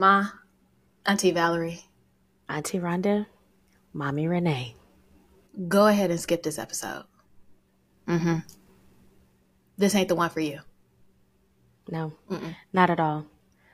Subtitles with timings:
[0.00, 0.28] Ma,
[1.04, 1.84] Auntie Valerie,
[2.48, 3.26] Auntie Rhonda,
[3.92, 4.74] Mommy Renee.
[5.68, 7.04] Go ahead and skip this episode.
[8.08, 8.38] Mm-hmm.
[9.76, 10.60] This ain't the one for you.
[11.90, 12.56] No, Mm-mm.
[12.72, 13.26] not at all.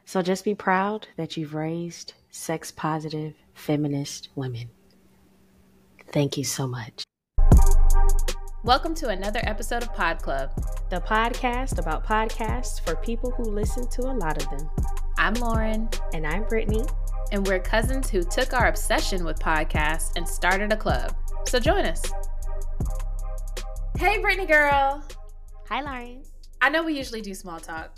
[0.05, 4.71] So just be proud that you've raised sex positive feminist women.
[6.11, 7.05] Thank you so much.
[8.65, 10.51] Welcome to another episode of Pod Club,
[10.91, 14.69] the podcast about podcasts for people who listen to a lot of them.
[15.19, 15.89] I'm Lauren.
[16.13, 16.85] And I'm Brittany.
[17.33, 21.15] And we're cousins who took our obsession with podcasts and started a club.
[21.49, 22.03] So join us.
[23.99, 25.03] Hey, Brittany girl.
[25.69, 26.23] Hi, Lauren.
[26.61, 27.97] I know we usually do small talk,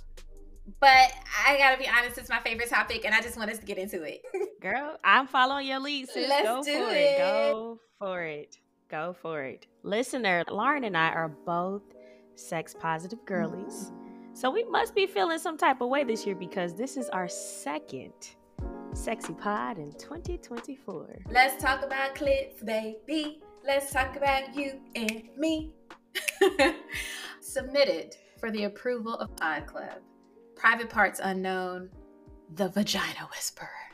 [0.80, 1.12] but
[1.46, 3.78] I gotta be honest, it's my favorite topic, and I just want us to get
[3.78, 4.22] into it.
[4.60, 6.28] Girl, I'm following your lead, sis.
[6.28, 6.96] Let's Go do for it.
[6.96, 7.18] it.
[7.18, 8.58] Go for it.
[8.90, 9.66] Go for it.
[9.84, 11.82] Listener, Lauren and I are both
[12.34, 13.92] sex positive girlies.
[14.38, 17.26] So we must be feeling some type of way this year because this is our
[17.26, 18.12] second
[18.92, 21.22] sexy pod in 2024.
[21.28, 23.42] Let's talk about clits, baby.
[23.66, 25.72] Let's talk about you and me.
[27.40, 29.98] Submitted for the approval of Pod Club.
[30.54, 31.90] Private Parts Unknown,
[32.54, 33.87] The Vagina Whisperer.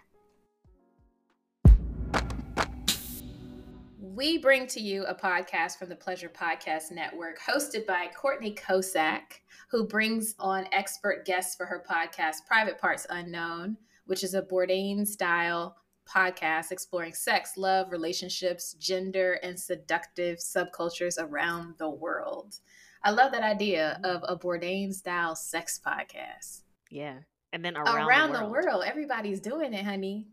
[4.15, 9.41] We bring to you a podcast from the Pleasure Podcast Network, hosted by Courtney Kosak,
[9.69, 15.05] who brings on expert guests for her podcast, Private Parts Unknown, which is a Bourdain
[15.05, 15.77] style
[16.09, 22.61] podcast exploring sex, love, relationships, gender, and seductive subcultures around the world.
[23.03, 24.17] I love that idea mm-hmm.
[24.17, 26.63] of a Bourdain style sex podcast.
[26.89, 27.19] Yeah.
[27.53, 28.65] And then around, around the, world.
[28.65, 30.29] the world, everybody's doing it, honey.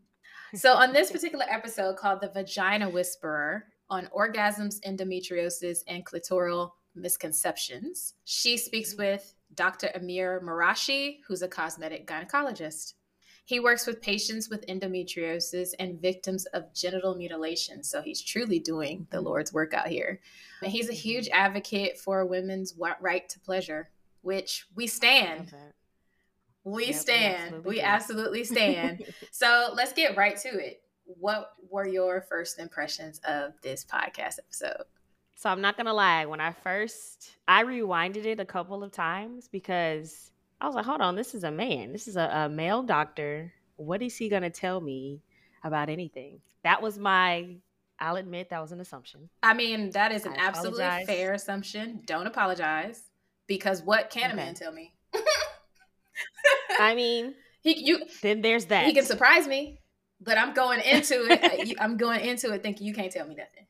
[0.53, 8.13] So, on this particular episode called The Vagina Whisperer on orgasms, endometriosis, and clitoral misconceptions,
[8.25, 9.89] she speaks with Dr.
[9.95, 12.93] Amir Marashi, who's a cosmetic gynecologist.
[13.45, 17.83] He works with patients with endometriosis and victims of genital mutilation.
[17.83, 20.21] So he's truly doing the Lord's work out here.
[20.61, 23.89] And he's a huge advocate for women's right to pleasure,
[24.21, 25.53] which we stand.
[26.63, 27.63] We yep, stand.
[27.63, 29.03] We absolutely, we absolutely stand.
[29.31, 30.81] so let's get right to it.
[31.05, 34.83] What were your first impressions of this podcast episode?
[35.35, 39.47] So I'm not gonna lie, when I first I rewinded it a couple of times
[39.47, 41.91] because I was like, hold on, this is a man.
[41.91, 43.51] This is a, a male doctor.
[43.77, 45.23] What is he gonna tell me
[45.63, 46.41] about anything?
[46.63, 47.55] That was my
[47.99, 49.29] I'll admit that was an assumption.
[49.43, 52.01] I mean, that is an absolutely fair assumption.
[52.05, 53.03] Don't apologize.
[53.47, 54.33] Because what can okay.
[54.33, 54.93] a man tell me?
[56.79, 58.85] I mean, he you then there's that.
[58.85, 59.79] He can surprise me,
[60.19, 61.43] but I'm going into it.
[61.77, 63.67] Uh, I'm going into it thinking you can't tell me nothing.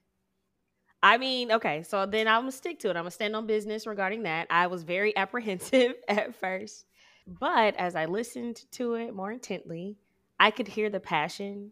[1.03, 2.91] I mean, okay, so then I'm gonna stick to it.
[2.91, 4.47] I'm gonna stand on business regarding that.
[4.49, 6.85] I was very apprehensive at first,
[7.27, 9.97] but as I listened to it more intently,
[10.39, 11.71] I could hear the passion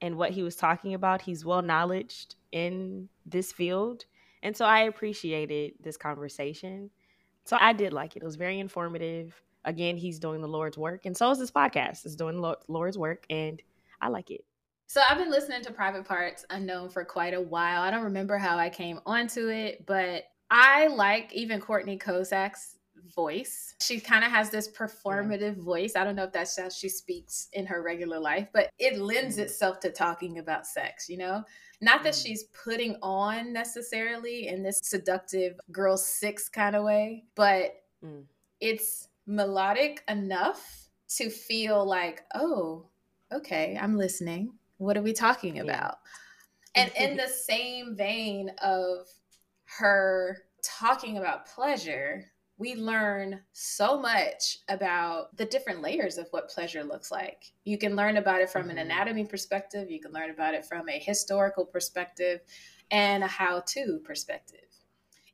[0.00, 1.22] and what he was talking about.
[1.22, 4.04] He's well knowledged in this field,
[4.42, 6.90] and so I appreciated this conversation.
[7.44, 8.22] So I did like it.
[8.22, 12.04] It was very informative again, he's doing the Lord's work, and so is this podcast.
[12.04, 13.60] It's doing the Lord's work, and
[14.00, 14.44] I like it.
[14.86, 17.82] So I've been listening to Private Parts Unknown for quite a while.
[17.82, 22.76] I don't remember how I came onto it, but I like even Courtney Kosak's
[23.14, 23.74] voice.
[23.80, 25.62] She kind of has this performative yeah.
[25.62, 25.96] voice.
[25.96, 29.36] I don't know if that's how she speaks in her regular life, but it lends
[29.36, 29.40] mm.
[29.40, 31.42] itself to talking about sex, you know?
[31.84, 32.22] Not that mm.
[32.22, 38.24] she's putting on necessarily in this seductive girl six kind of way, but mm.
[38.60, 42.86] it's melodic enough to feel like, oh,
[43.30, 44.54] okay, I'm listening.
[44.78, 45.98] What are we talking about?
[46.04, 46.10] Yeah.
[46.76, 49.06] And in the same vein of
[49.78, 52.24] her talking about pleasure,
[52.56, 57.52] we learn so much about the different layers of what pleasure looks like.
[57.64, 58.70] You can learn about it from mm-hmm.
[58.72, 62.40] an anatomy perspective, you can learn about it from a historical perspective,
[62.90, 64.60] and a how to perspective.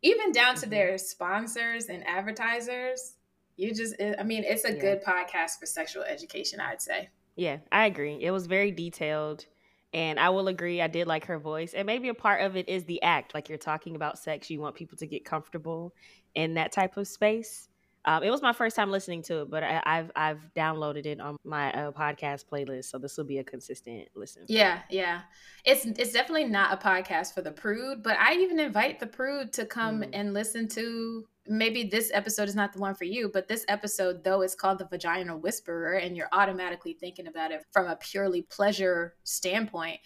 [0.03, 0.65] Even down mm-hmm.
[0.65, 3.15] to their sponsors and advertisers,
[3.61, 4.81] you just i mean it's a yeah.
[4.81, 9.45] good podcast for sexual education i'd say yeah i agree it was very detailed
[9.93, 12.69] and i will agree i did like her voice and maybe a part of it
[12.69, 15.95] is the act like you're talking about sex you want people to get comfortable
[16.35, 17.71] in that type of space
[18.07, 21.21] um, it was my first time listening to it, but I, have I've downloaded it
[21.21, 24.45] on my uh, podcast playlist, so this will be a consistent listen.
[24.49, 25.23] Yeah, yeah,
[25.67, 29.53] it's it's definitely not a podcast for the prude, but I even invite the prude
[29.55, 30.11] to come mm.
[30.15, 31.27] and listen to.
[31.51, 34.79] Maybe this episode is not the one for you, but this episode, though, is called
[34.79, 40.01] the Vagina Whisperer, and you're automatically thinking about it from a purely pleasure standpoint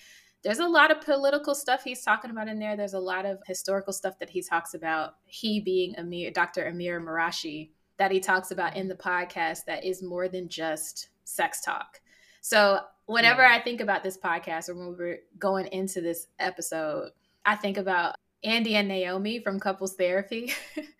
[0.45, 2.77] there's a lot of political stuff he's talking about in there.
[2.77, 5.15] There's a lot of historical stuff that he talks about.
[5.25, 6.67] He being Amir, Dr.
[6.67, 11.63] Amir Marashi, that he talks about in the podcast that is more than just sex
[11.63, 12.01] talk.
[12.43, 13.55] So whenever yeah.
[13.55, 17.13] I think about this podcast or when we're going into this episode,
[17.47, 20.53] I think about Andy and Naomi from couples therapy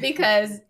[0.00, 0.60] because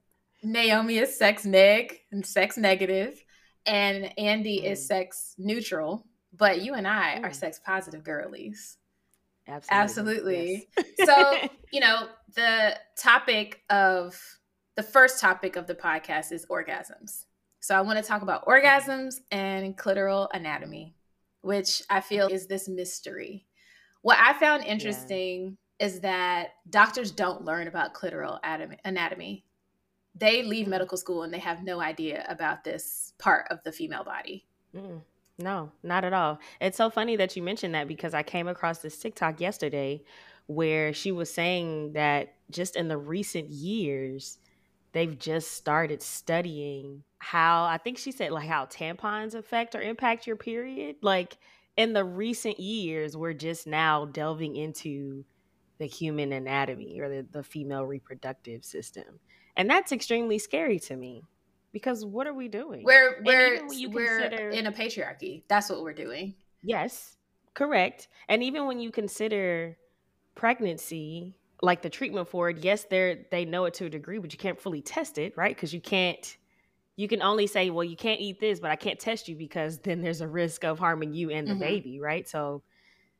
[0.43, 3.25] Naomi is sex neg and sex negative,
[3.67, 4.71] and Andy mm.
[4.73, 6.07] is sex neutral.
[6.37, 7.25] But you and I mm.
[7.25, 8.77] are sex positive girlies.
[9.47, 9.83] Absolutely.
[9.83, 10.69] Absolutely.
[10.99, 11.09] Yes.
[11.09, 14.21] so, you know, the topic of
[14.77, 17.25] the first topic of the podcast is orgasms.
[17.61, 20.95] So, I want to talk about orgasms and clitoral anatomy,
[21.41, 23.47] which I feel is this mystery.
[24.03, 25.57] What I found interesting.
[25.85, 28.39] Is that doctors don't learn about clitoral
[28.85, 29.45] anatomy.
[30.15, 34.03] They leave medical school and they have no idea about this part of the female
[34.03, 34.47] body.
[34.75, 35.03] Mm.
[35.39, 36.39] No, not at all.
[36.59, 40.03] It's so funny that you mentioned that because I came across this TikTok yesterday
[40.47, 44.39] where she was saying that just in the recent years,
[44.93, 50.27] they've just started studying how I think she said like how tampons affect or impact
[50.27, 50.97] your period.
[51.03, 51.37] Like
[51.77, 55.27] in the recent years, we're just now delving into
[55.79, 59.19] the human anatomy or the, the female reproductive system.
[59.57, 61.25] And that's extremely scary to me
[61.75, 62.85] because what are we doing?
[62.85, 65.43] We're we're we're consider, in a patriarchy.
[65.49, 66.35] That's what we're doing.
[66.63, 67.17] Yes,
[67.53, 68.09] correct.
[68.29, 69.77] And even when you consider
[70.35, 74.33] pregnancy, like the treatment for it, yes, they're they know it to a degree, but
[74.33, 75.55] you can't fully test it, right?
[75.55, 76.37] Because you can't.
[76.97, 79.79] You can only say, well, you can't eat this, but I can't test you because
[79.79, 81.61] then there's a risk of harming you and the mm-hmm.
[81.61, 82.29] baby, right?
[82.29, 82.63] So,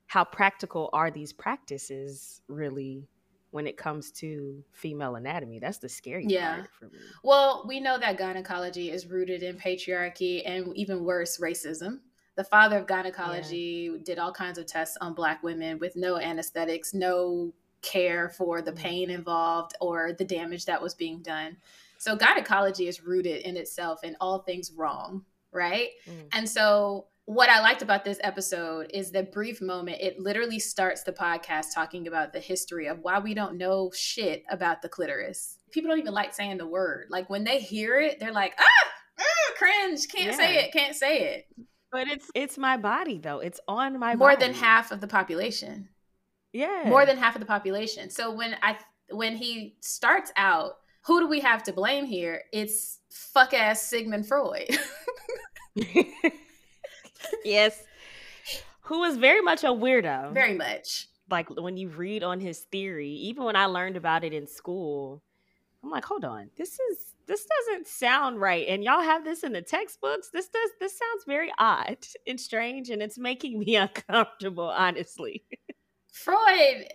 [0.07, 3.09] how practical are these practices really
[3.55, 5.61] when it comes to female anatomy.
[5.61, 6.57] That's the scary yeah.
[6.57, 6.99] part for me.
[7.23, 12.01] Well, we know that gynecology is rooted in patriarchy and even worse, racism.
[12.35, 13.99] The father of gynecology yeah.
[14.03, 18.73] did all kinds of tests on black women with no anesthetics, no care for the
[18.73, 18.77] mm.
[18.77, 21.57] pain involved or the damage that was being done.
[21.99, 25.91] So gynecology is rooted in itself in all things wrong, right?
[26.09, 26.29] Mm.
[26.33, 29.99] And so what I liked about this episode is the brief moment.
[30.01, 34.45] It literally starts the podcast talking about the history of why we don't know shit
[34.51, 35.59] about the clitoris.
[35.71, 37.07] People don't even like saying the word.
[37.09, 40.37] Like when they hear it, they're like, ah, ah cringe, can't yeah.
[40.37, 41.47] say it, can't say it.
[41.91, 43.39] But it's it's my body though.
[43.39, 44.47] It's on my more body.
[44.47, 45.89] than half of the population.
[46.53, 48.11] Yeah, more than half of the population.
[48.11, 48.77] So when I
[49.11, 50.73] when he starts out,
[51.07, 52.43] who do we have to blame here?
[52.53, 54.69] It's fuck ass Sigmund Freud.
[57.45, 57.83] yes.
[58.83, 60.33] Who is very much a weirdo.
[60.35, 61.09] Very much.
[61.31, 65.23] Like when you read on his theory, even when I learned about it in school,
[65.83, 68.67] I'm like, hold on, this is this doesn't sound right.
[68.69, 70.31] And y'all have this in the textbooks.
[70.33, 75.45] This does this sounds very odd and strange, and it's making me uncomfortable, honestly.
[76.13, 76.87] Freud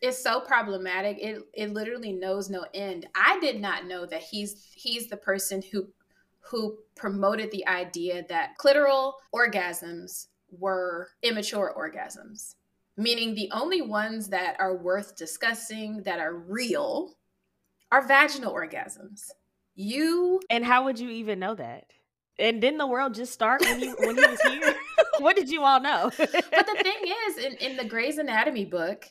[0.00, 1.18] is so problematic.
[1.20, 3.06] It it literally knows no end.
[3.14, 5.88] I did not know that he's he's the person who
[6.50, 12.54] who promoted the idea that clitoral orgasms were immature orgasms,
[12.96, 17.14] meaning the only ones that are worth discussing that are real
[17.90, 19.30] are vaginal orgasms.
[19.74, 21.92] You and how would you even know that?
[22.38, 24.74] And didn't the world just start when you when he was here?
[25.18, 26.10] what did you all know?
[26.16, 29.06] but the thing is, in, in the Gray's Anatomy book,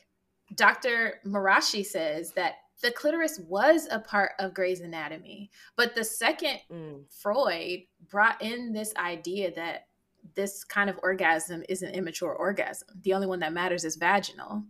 [0.54, 1.20] Dr.
[1.26, 5.50] Marashi says that the clitoris was a part of Gray's Anatomy.
[5.76, 7.04] But the second mm.
[7.08, 9.86] Freud brought in this idea that
[10.34, 12.88] this kind of orgasm is an immature orgasm.
[13.02, 14.64] The only one that matters is vaginal.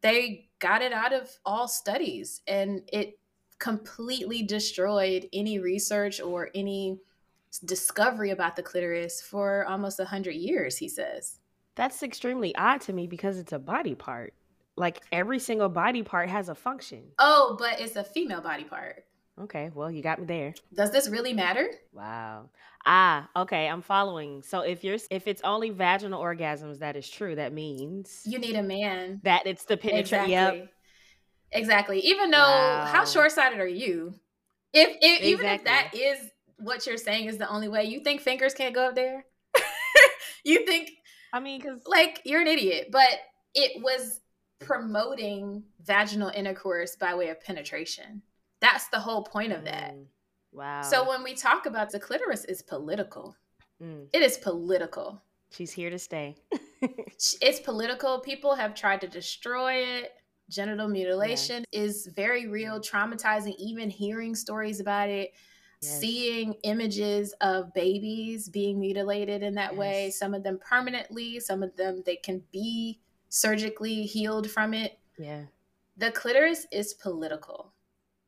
[0.00, 3.18] They got it out of all studies and it
[3.58, 6.98] completely destroyed any research or any
[7.64, 11.38] discovery about the clitoris for almost 100 years, he says.
[11.74, 14.34] That's extremely odd to me because it's a body part
[14.76, 17.04] like every single body part has a function.
[17.18, 19.04] Oh, but it's a female body part.
[19.40, 20.54] Okay, well, you got me there.
[20.74, 21.70] Does this really matter?
[21.92, 22.50] Wow.
[22.84, 24.42] Ah, okay, I'm following.
[24.42, 28.56] So if you're if it's only vaginal orgasms that is true, that means you need
[28.56, 29.20] a man.
[29.24, 30.24] That it's the penetration.
[30.24, 30.58] Exactly.
[30.58, 30.72] Yep.
[31.52, 32.00] Exactly.
[32.00, 32.86] Even though wow.
[32.86, 34.14] how short-sighted are you?
[34.72, 35.30] If, if exactly.
[35.30, 38.74] even if that is what you're saying is the only way, you think fingers can't
[38.74, 39.24] go up there?
[40.44, 40.90] you think
[41.32, 43.18] I mean, cuz like you're an idiot, but
[43.54, 44.20] it was
[44.64, 48.22] promoting vaginal intercourse by way of penetration.
[48.60, 49.94] That's the whole point of that.
[49.94, 50.06] Mm,
[50.52, 50.82] wow.
[50.82, 53.36] So when we talk about the clitoris is political.
[53.82, 54.06] Mm.
[54.12, 55.22] It is political.
[55.50, 56.36] She's here to stay.
[56.82, 58.20] it's political.
[58.20, 60.12] People have tried to destroy it.
[60.48, 65.32] Genital mutilation is very real, traumatizing, even hearing stories about it.
[65.80, 66.00] Yes.
[66.00, 69.78] Seeing images of babies being mutilated in that yes.
[69.78, 73.00] way, some of them permanently, some of them they can be
[73.32, 74.98] surgically healed from it.
[75.18, 75.44] Yeah.
[75.96, 77.72] The clitoris is political.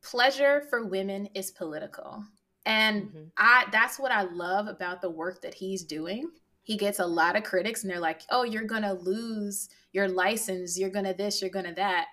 [0.01, 2.23] Pleasure for women is political.
[2.65, 3.23] And mm-hmm.
[3.37, 6.31] I that's what I love about the work that he's doing.
[6.63, 10.07] He gets a lot of critics and they're like, "Oh, you're going to lose your
[10.07, 10.77] license.
[10.77, 12.07] You're going to this, you're going to that."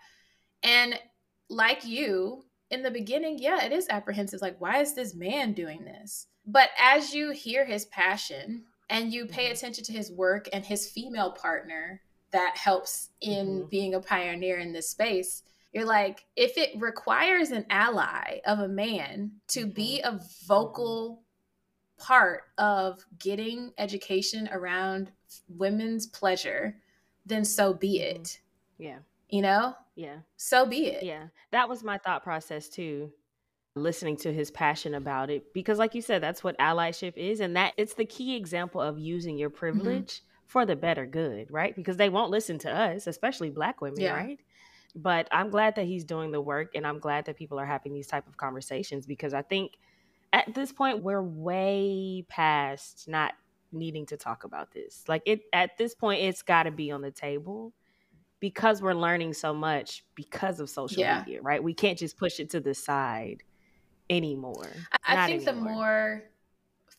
[0.63, 1.01] And
[1.49, 5.87] like you, in the beginning, yeah, it is apprehensive like, "Why is this man doing
[5.87, 9.53] this?" But as you hear his passion and you pay mm-hmm.
[9.53, 13.69] attention to his work and his female partner that helps in mm-hmm.
[13.69, 18.69] being a pioneer in this space, you're like, if it requires an ally of a
[18.69, 20.17] man to be mm-hmm.
[20.17, 21.23] a vocal
[21.99, 25.11] part of getting education around
[25.49, 26.77] women's pleasure,
[27.25, 28.21] then so be mm-hmm.
[28.21, 28.41] it.
[28.79, 28.99] Yeah.
[29.29, 29.75] You know?
[29.95, 30.17] Yeah.
[30.37, 31.05] So be it.
[31.05, 31.29] Yeah.
[31.53, 33.13] That was my thought process too
[33.75, 37.57] listening to his passion about it because like you said that's what allyship is and
[37.57, 39.59] that it's the key example of using your mm-hmm.
[39.59, 40.32] privilege mm-hmm.
[40.47, 44.15] For the better good right because they won't listen to us especially black women yeah.
[44.15, 44.41] right
[44.95, 47.95] but i'm glad that he's doing the work and i'm glad that people are having
[47.95, 49.79] these type of conversations because i think
[50.33, 53.33] at this point we're way past not
[53.73, 57.01] needing to talk about this like it at this point it's got to be on
[57.01, 57.73] the table
[58.41, 61.21] because we're learning so much because of social yeah.
[61.21, 63.43] media right we can't just push it to the side
[64.11, 64.69] anymore
[65.07, 65.55] i, think anymore.
[65.55, 66.23] the more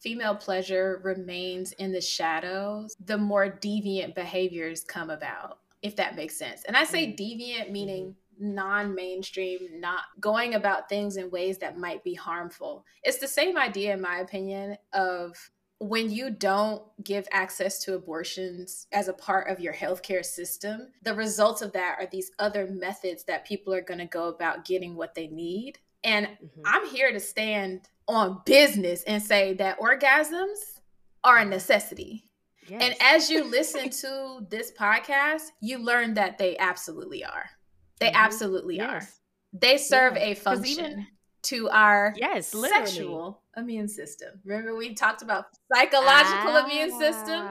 [0.04, 6.36] female pleasure remains in the shadows the more deviant behaviors come about if that makes
[6.36, 6.64] sense.
[6.64, 7.22] And I say mm-hmm.
[7.22, 8.56] deviant meaning mm-hmm.
[8.56, 12.86] non mainstream, not going about things in ways that might be harmful.
[13.04, 18.88] It's the same idea, in my opinion, of when you don't give access to abortions
[18.94, 23.26] as a part of your healthcare system, the results of that are these other methods
[23.26, 25.80] that people are going to go about getting what they need.
[26.06, 26.62] And mm-hmm.
[26.66, 30.80] I'm here to stand on business and say that orgasms
[31.24, 32.26] are a necessity.
[32.68, 32.82] Yes.
[32.82, 37.50] And as you listen to this podcast, you learn that they absolutely are.
[38.00, 38.16] They mm-hmm.
[38.16, 38.90] absolutely yes.
[38.90, 39.08] are.
[39.54, 40.24] They serve yeah.
[40.24, 41.08] a function even,
[41.44, 42.86] to our yes, literally.
[42.86, 44.30] sexual immune system.
[44.44, 47.48] Remember we talked about psychological ah, immune system?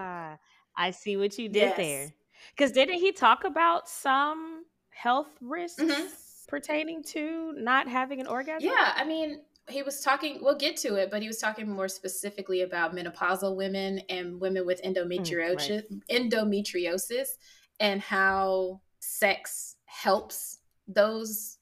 [0.76, 1.76] I see what you did yes.
[1.76, 2.12] there.
[2.56, 6.06] Cuz didn't he talk about some health risks mm-hmm.
[6.48, 8.68] pertaining to not having an orgasm?
[8.68, 11.88] Yeah, I mean, he was talking we'll get to it but he was talking more
[11.88, 16.30] specifically about menopausal women and women with endometriosis mm, right.
[16.30, 17.28] endometriosis
[17.80, 21.58] and how sex helps those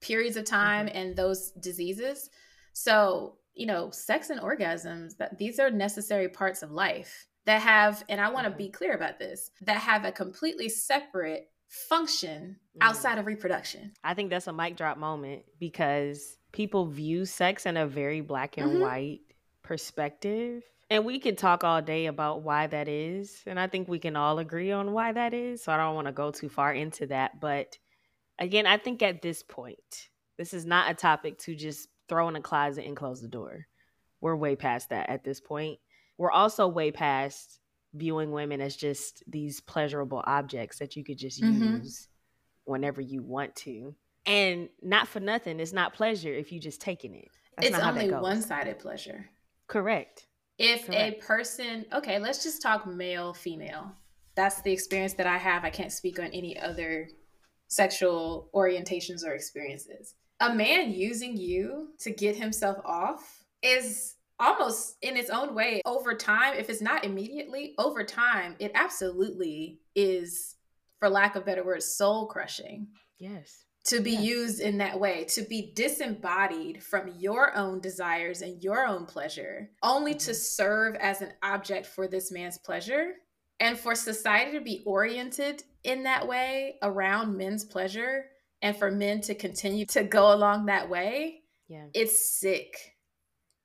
[0.00, 0.96] periods of time mm-hmm.
[0.96, 2.30] and those diseases
[2.72, 8.04] so you know sex and orgasms that these are necessary parts of life that have
[8.08, 8.58] and i want to mm-hmm.
[8.58, 12.78] be clear about this that have a completely separate function mm.
[12.80, 17.76] outside of reproduction i think that's a mic drop moment because people view sex in
[17.76, 18.80] a very black and mm-hmm.
[18.80, 19.20] white
[19.62, 20.62] perspective.
[20.88, 23.42] And we can talk all day about why that is.
[23.46, 25.62] And I think we can all agree on why that is.
[25.62, 27.40] So I don't want to go too far into that.
[27.40, 27.76] But
[28.38, 30.08] again, I think at this point,
[30.38, 33.66] this is not a topic to just throw in a closet and close the door.
[34.22, 35.78] We're way past that at this point.
[36.16, 37.60] We're also way past
[37.92, 41.76] viewing women as just these pleasurable objects that you could just mm-hmm.
[41.76, 42.08] use
[42.64, 43.94] whenever you want to.
[44.26, 47.28] And not for nothing, it's not pleasure if you just taking it.
[47.56, 49.26] That's it's only one sided pleasure.
[49.68, 50.26] Correct.
[50.58, 51.22] If Correct.
[51.22, 53.92] a person, okay, let's just talk male, female.
[54.34, 55.64] That's the experience that I have.
[55.64, 57.08] I can't speak on any other
[57.68, 60.14] sexual orientations or experiences.
[60.40, 66.14] A man using you to get himself off is almost in its own way over
[66.14, 70.56] time if it's not immediately over time it absolutely is
[70.98, 72.86] for lack of better words soul crushing
[73.18, 74.20] yes to be yeah.
[74.20, 79.70] used in that way, to be disembodied from your own desires and your own pleasure,
[79.82, 80.18] only mm-hmm.
[80.18, 83.14] to serve as an object for this man's pleasure.
[83.58, 88.26] And for society to be oriented in that way around men's pleasure
[88.60, 91.86] and for men to continue to go along that way, yeah.
[91.94, 92.96] it's sick.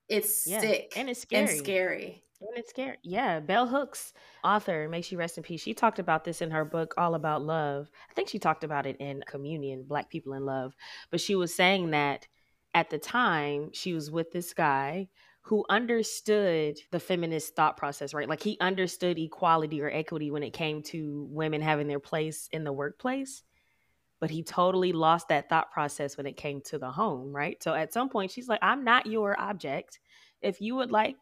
[0.08, 0.60] It's yeah.
[0.60, 1.42] sick and it's scary.
[1.42, 2.21] And scary.
[2.48, 2.96] And it's scary.
[3.02, 3.40] Yeah.
[3.40, 5.62] Bell Hooks, author, may she rest in peace.
[5.62, 7.88] She talked about this in her book, All About Love.
[8.10, 10.74] I think she talked about it in Communion, Black People in Love.
[11.10, 12.26] But she was saying that
[12.74, 15.08] at the time she was with this guy
[15.42, 18.28] who understood the feminist thought process, right?
[18.28, 22.64] Like he understood equality or equity when it came to women having their place in
[22.64, 23.42] the workplace.
[24.20, 27.60] But he totally lost that thought process when it came to the home, right?
[27.62, 29.98] So at some point, she's like, I'm not your object.
[30.40, 31.16] If you would like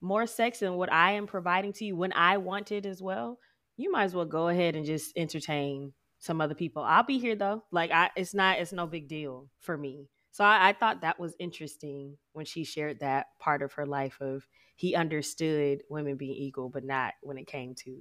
[0.00, 3.38] more sex than what I am providing to you when I want it as well,
[3.76, 6.82] you might as well go ahead and just entertain some other people.
[6.82, 7.62] I'll be here though.
[7.70, 10.08] Like I it's not it's no big deal for me.
[10.30, 14.18] So I, I thought that was interesting when she shared that part of her life
[14.20, 17.96] of he understood women being equal, but not when it came to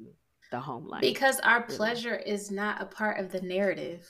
[0.52, 1.02] the home life.
[1.02, 1.78] Because our really.
[1.78, 4.10] pleasure is not a part of the narrative.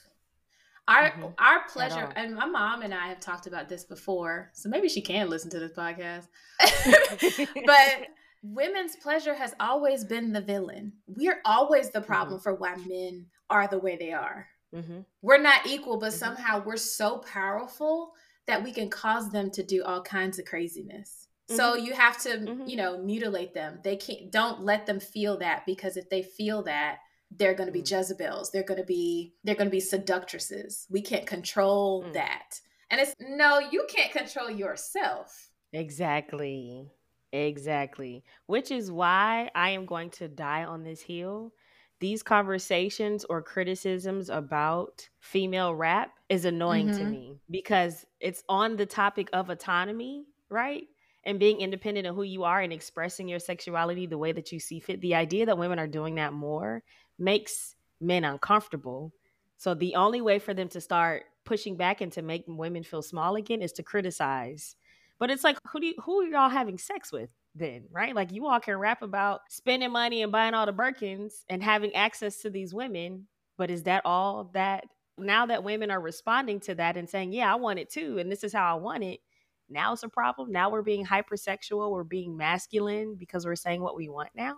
[0.88, 1.26] Our mm-hmm.
[1.40, 5.02] our pleasure, and my mom and I have talked about this before, so maybe she
[5.02, 6.28] can listen to this podcast.
[7.66, 8.08] but
[8.44, 10.94] women's pleasure has always been the villain.
[11.08, 12.44] We're always the problem mm-hmm.
[12.44, 14.48] for why men are the way they are.
[14.76, 15.00] Mm-hmm.
[15.22, 16.20] We're not equal, but mm-hmm.
[16.20, 18.12] somehow we're so powerful
[18.48, 21.28] that we can cause them to do all kinds of craziness.
[21.50, 21.86] So mm-hmm.
[21.86, 22.68] you have to, mm-hmm.
[22.68, 23.80] you know, mutilate them.
[23.84, 24.32] They can't.
[24.32, 26.98] Don't let them feel that because if they feel that,
[27.38, 27.90] they're going to be mm.
[27.90, 28.52] Jezebels.
[28.52, 30.88] They're going to be they're going to be seductresses.
[30.90, 32.14] We can't control mm.
[32.14, 32.60] that.
[32.90, 35.50] And it's no, you can't control yourself.
[35.74, 36.90] Exactly.
[37.34, 38.24] Exactly.
[38.46, 41.52] Which is why I am going to die on this hill.
[42.00, 46.98] These conversations or criticisms about female rap is annoying mm-hmm.
[46.98, 50.84] to me because it's on the topic of autonomy, right?
[51.26, 54.60] And being independent of who you are and expressing your sexuality the way that you
[54.60, 55.02] see fit.
[55.02, 56.84] The idea that women are doing that more
[57.18, 59.14] makes men uncomfortable.
[59.58, 63.02] So the only way for them to start pushing back and to make women feel
[63.02, 64.76] small again is to criticize.
[65.20, 68.14] But it's like who do you, who are y'all having sex with then, right?
[68.14, 71.96] Like you all can rap about spending money and buying all the Birkins and having
[71.96, 74.84] access to these women, but is that all that
[75.18, 78.30] now that women are responding to that and saying, "Yeah, I want it too and
[78.30, 79.22] this is how I want it."
[79.70, 80.52] Now it's a problem.
[80.52, 84.58] Now we're being hypersexual, we're being masculine because we're saying what we want now.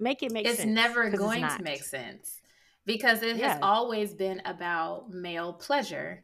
[0.00, 0.68] Make it make it's sense.
[0.68, 2.40] It's never going it's to make sense
[2.86, 3.54] because it yeah.
[3.54, 6.22] has always been about male pleasure.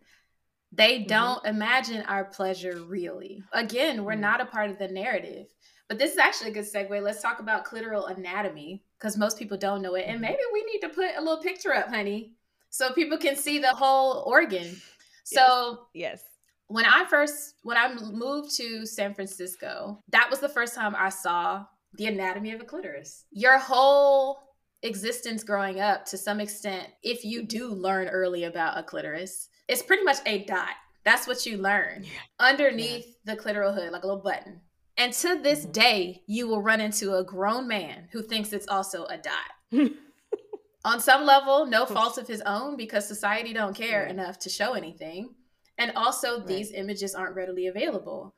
[0.72, 1.08] They mm-hmm.
[1.08, 1.56] don't mm-hmm.
[1.56, 3.42] imagine our pleasure really.
[3.52, 4.22] Again, we're mm-hmm.
[4.22, 5.46] not a part of the narrative.
[5.88, 7.02] But this is actually a good segue.
[7.02, 10.06] Let's talk about clitoral anatomy because most people don't know it.
[10.06, 10.22] And mm-hmm.
[10.22, 12.32] maybe we need to put a little picture up, honey,
[12.70, 14.80] so people can see the whole organ.
[15.24, 16.20] So, yes.
[16.20, 16.24] yes.
[16.68, 21.10] When I first when I moved to San Francisco, that was the first time I
[21.10, 21.66] saw
[21.96, 23.24] the anatomy of a clitoris.
[23.30, 24.38] Your whole
[24.82, 29.82] existence growing up, to some extent, if you do learn early about a clitoris, it's
[29.82, 30.70] pretty much a dot.
[31.04, 32.10] That's what you learn yeah.
[32.38, 33.34] underneath yeah.
[33.34, 34.60] the clitoral hood, like a little button.
[34.96, 35.72] And to this mm-hmm.
[35.72, 39.90] day, you will run into a grown man who thinks it's also a dot.
[40.84, 44.74] On some level, no fault of his own because society don't care enough to show
[44.74, 45.30] anything.
[45.78, 46.46] And also, right.
[46.46, 48.34] these images aren't readily available.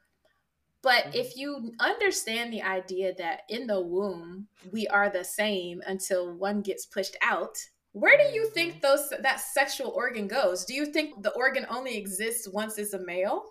[0.86, 1.16] But mm-hmm.
[1.16, 6.62] if you understand the idea that in the womb we are the same until one
[6.62, 7.58] gets pushed out,
[7.90, 8.82] where do you think mm-hmm.
[8.82, 10.64] those that sexual organ goes?
[10.64, 13.42] Do you think the organ only exists once it's a male?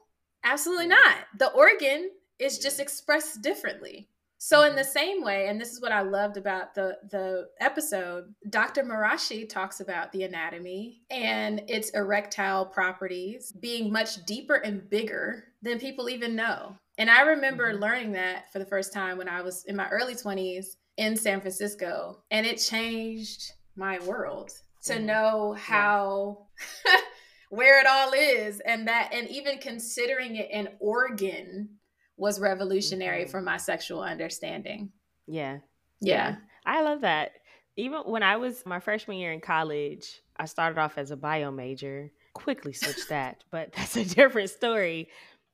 [0.45, 1.17] Absolutely not.
[1.38, 4.08] The organ is just expressed differently.
[4.38, 4.91] So in the mm-hmm.
[4.91, 8.84] same way, and this is what I loved about the the episode, Dr.
[8.84, 15.80] Marashi talks about the anatomy and its erectile properties being much deeper and bigger than
[15.80, 16.78] people even know.
[16.98, 17.82] And I remember mm-hmm.
[17.82, 21.42] learning that for the first time when I was in my early 20s in San
[21.42, 22.24] Francisco.
[22.32, 24.52] And it changed my world
[24.86, 25.06] to mm-hmm.
[25.06, 26.48] know how,
[26.86, 27.00] yeah.
[27.50, 28.62] where it all is.
[28.62, 31.70] And that, and even considering it an organ
[32.18, 33.32] was revolutionary mm-hmm.
[33.32, 34.92] for my sexual understanding.
[35.28, 35.60] Yeah.
[36.00, 36.30] yeah.
[36.30, 36.36] Yeah.
[36.66, 37.34] I love that.
[37.78, 41.52] Even when I was my freshman year in college, I started off as a bio
[41.52, 45.10] major, quickly switched that, but that's a different story.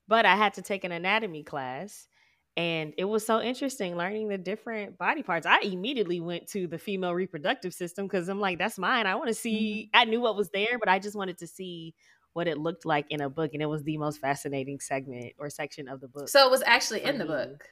[0.08, 2.08] But I had to take an anatomy class
[2.58, 5.46] and it was so interesting learning the different body parts.
[5.46, 9.08] I immediately went to the female reproductive system because I'm like, that's mine.
[9.08, 10.02] I want to see, mm-hmm.
[10.02, 11.96] I knew what was there, but I just wanted to see
[12.34, 13.52] what it looked like in a book.
[13.54, 16.28] And it was the most fascinating segment or section of the book.
[16.28, 17.64] So it was actually in the book.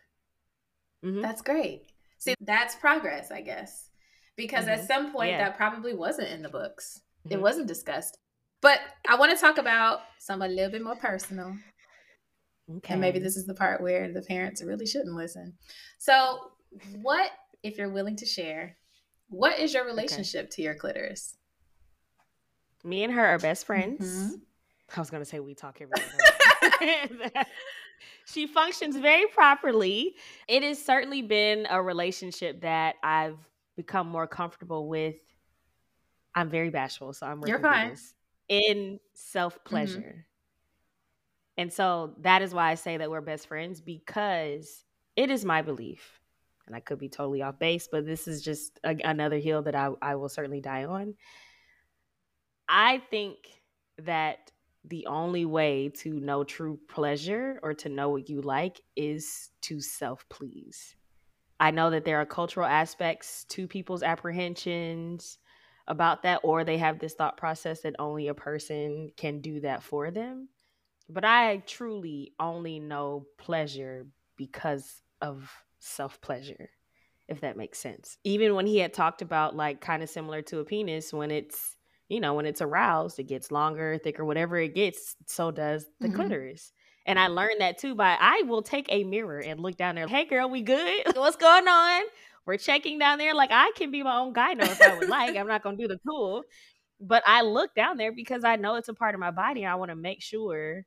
[1.04, 1.22] Mm-hmm.
[1.22, 1.84] That's great.
[2.18, 3.90] See, that's progress, I guess.
[4.38, 4.80] Because mm-hmm.
[4.80, 5.50] at some point, yeah.
[5.50, 7.42] that probably wasn't in the books, it mm-hmm.
[7.42, 8.18] wasn't discussed.
[8.62, 11.54] But I want to talk about some a little bit more personal.
[12.78, 12.94] Okay.
[12.94, 15.54] And maybe this is the part where the parents really shouldn't listen.
[15.98, 16.52] So,
[17.02, 17.32] what,
[17.64, 18.78] if you're willing to share,
[19.30, 20.56] what is your relationship okay.
[20.56, 21.36] to your clitoris?
[22.84, 24.06] Me and her are best friends.
[24.06, 24.36] Mm-hmm.
[24.96, 25.96] I was going to say we talk every
[26.82, 27.44] day.
[28.26, 30.16] she functions very properly.
[30.48, 33.38] It has certainly been a relationship that I've
[33.76, 35.16] become more comfortable with.
[36.36, 37.98] I'm very bashful, so I'm You're fine.
[38.48, 40.26] in self pleasure.
[41.60, 44.86] And so that is why I say that we're best friends because
[45.18, 46.22] it is my belief,
[46.66, 49.76] and I could be totally off base, but this is just a, another hill that
[49.76, 51.16] I, I will certainly die on.
[52.70, 53.40] I think
[53.98, 54.54] that
[54.86, 59.82] the only way to know true pleasure or to know what you like is to
[59.82, 60.96] self please.
[61.60, 65.40] I know that there are cultural aspects to people's apprehensions
[65.90, 69.84] about that, or they have this thought process that only a person can do that
[69.84, 70.48] for them.
[71.10, 76.70] But I truly only know pleasure because of self pleasure,
[77.28, 78.18] if that makes sense.
[78.24, 81.76] Even when he had talked about, like, kind of similar to a penis, when it's
[82.10, 86.10] you know, when it's aroused, it gets longer, thicker, whatever it gets, so does the
[86.10, 86.10] Mhm.
[86.10, 86.74] clitoris.
[87.06, 90.08] And I learned that too by I will take a mirror and look down there.
[90.08, 91.06] Hey girl, we good?
[91.16, 92.04] What's going on?
[92.46, 93.36] We're checking down there.
[93.36, 95.36] Like I can be my own guide if I would like.
[95.36, 96.44] I'm not gonna do the tool.
[97.00, 99.66] But I look down there because I know it's a part of my body.
[99.66, 100.86] I want to make sure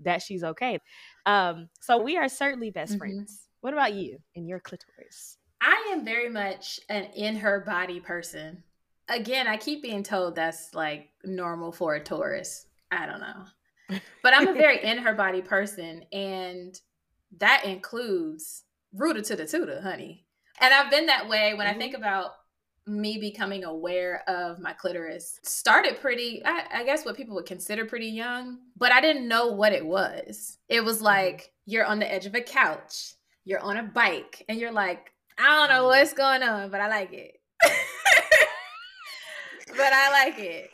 [0.00, 0.78] that she's okay.
[1.24, 2.98] Um, so we are certainly best Mhm.
[2.98, 3.48] friends.
[3.60, 5.38] What about you and your clitoris?
[5.60, 8.62] I am very much an in her body person.
[9.08, 12.66] Again, I keep being told that's like normal for a Taurus.
[12.90, 13.44] I don't know.
[14.22, 16.78] But I'm a very in her body person, and
[17.38, 20.26] that includes rooted to the tutor, honey.
[20.60, 22.32] And I've been that way when I think about
[22.86, 25.40] me becoming aware of my clitoris.
[25.42, 29.48] Started pretty, I, I guess what people would consider pretty young, but I didn't know
[29.48, 30.58] what it was.
[30.68, 31.06] It was mm-hmm.
[31.06, 35.12] like you're on the edge of a couch, you're on a bike, and you're like,
[35.38, 35.98] I don't know mm-hmm.
[35.98, 37.40] what's going on, but I like it.
[39.68, 40.70] but I like it.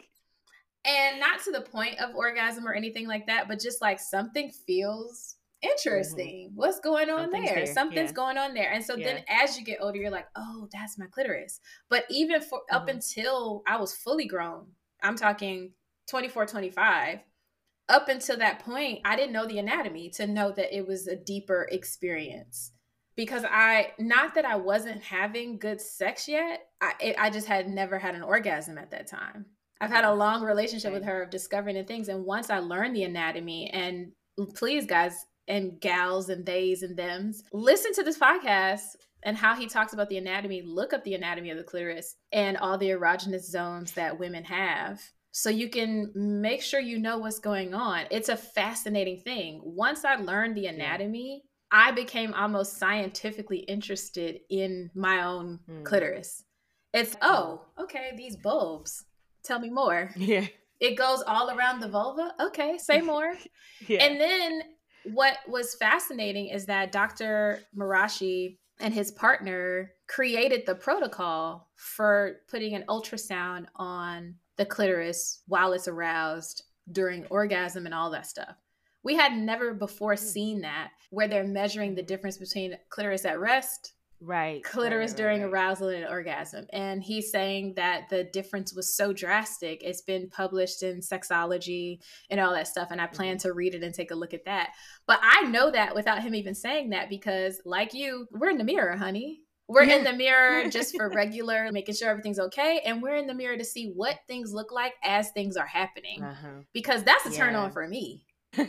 [0.84, 4.50] And not to the point of orgasm or anything like that, but just like something
[4.50, 6.52] feels interesting.
[6.54, 7.64] What's going on Something's there?
[7.64, 8.14] there, Something's yeah.
[8.14, 8.72] going on there.
[8.72, 11.60] And so then as you get older, you're like, oh, that's my clitoris.
[11.88, 12.94] But even for up Mhm.
[12.94, 14.66] until I was fully grown,
[15.02, 15.72] I'm talking
[16.08, 17.20] 24, 25,
[17.88, 21.16] up until that point, I didn't know the anatomy to know that it was a
[21.16, 22.72] deeper experience.
[23.14, 27.68] Because I, not that I wasn't having good sex yet, I, it, I just had
[27.68, 29.44] never had an orgasm at that time.
[29.82, 32.08] I've had a long relationship with her of discovering the things.
[32.08, 34.12] And once I learned the anatomy, and
[34.54, 39.66] please, guys and gals and theys and thems, listen to this podcast and how he
[39.66, 40.62] talks about the anatomy.
[40.62, 45.00] Look up the anatomy of the clitoris and all the erogenous zones that women have
[45.34, 48.04] so you can make sure you know what's going on.
[48.10, 49.60] It's a fascinating thing.
[49.64, 55.84] Once I learned the anatomy, I became almost scientifically interested in my own Mm.
[55.84, 56.44] clitoris.
[56.92, 59.04] It's, oh, okay, these bulbs.
[59.42, 60.10] Tell me more.
[60.16, 60.46] Yeah.
[60.80, 62.34] It goes all around the vulva.
[62.40, 63.32] Okay, say more.
[63.86, 64.04] Yeah.
[64.04, 64.62] And then
[65.04, 67.60] what was fascinating is that Dr.
[67.76, 75.72] Marashi and his partner created the protocol for putting an ultrasound on the clitoris while
[75.72, 78.56] it's aroused during orgasm and all that stuff.
[79.04, 80.24] We had never before hmm.
[80.24, 84.62] seen that where they're measuring the difference between clitoris at rest right.
[84.64, 85.50] clitoris right, during right.
[85.50, 86.66] arousal and orgasm.
[86.72, 89.82] And he's saying that the difference was so drastic.
[89.82, 91.98] It's been published in sexology
[92.30, 92.88] and all that stuff.
[92.90, 94.70] And I plan to read it and take a look at that.
[95.06, 98.64] But I know that without him even saying that because, like you, we're in the
[98.64, 99.40] mirror, honey.
[99.68, 102.82] We're in the mirror just for regular, making sure everything's okay.
[102.84, 106.22] And we're in the mirror to see what things look like as things are happening.
[106.22, 106.62] Uh-huh.
[106.74, 108.26] Because that's a turn on for me.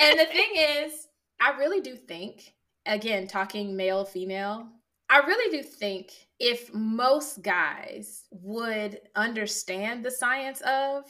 [0.00, 1.08] And the thing is,
[1.40, 2.54] I really do think,
[2.88, 4.68] again, talking male, female,
[5.10, 11.04] I really do think if most guys would understand the science of,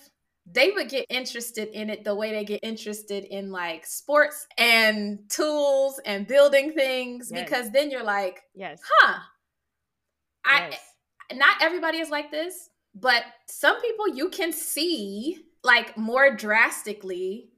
[0.51, 5.19] they would get interested in it the way they get interested in like sports and
[5.29, 7.45] tools and building things Yes.
[7.45, 8.81] because then you're like, yes.
[9.01, 9.19] huh.
[10.45, 10.81] I yes.
[11.35, 17.51] not everybody is like this, but some people you can see like more drastically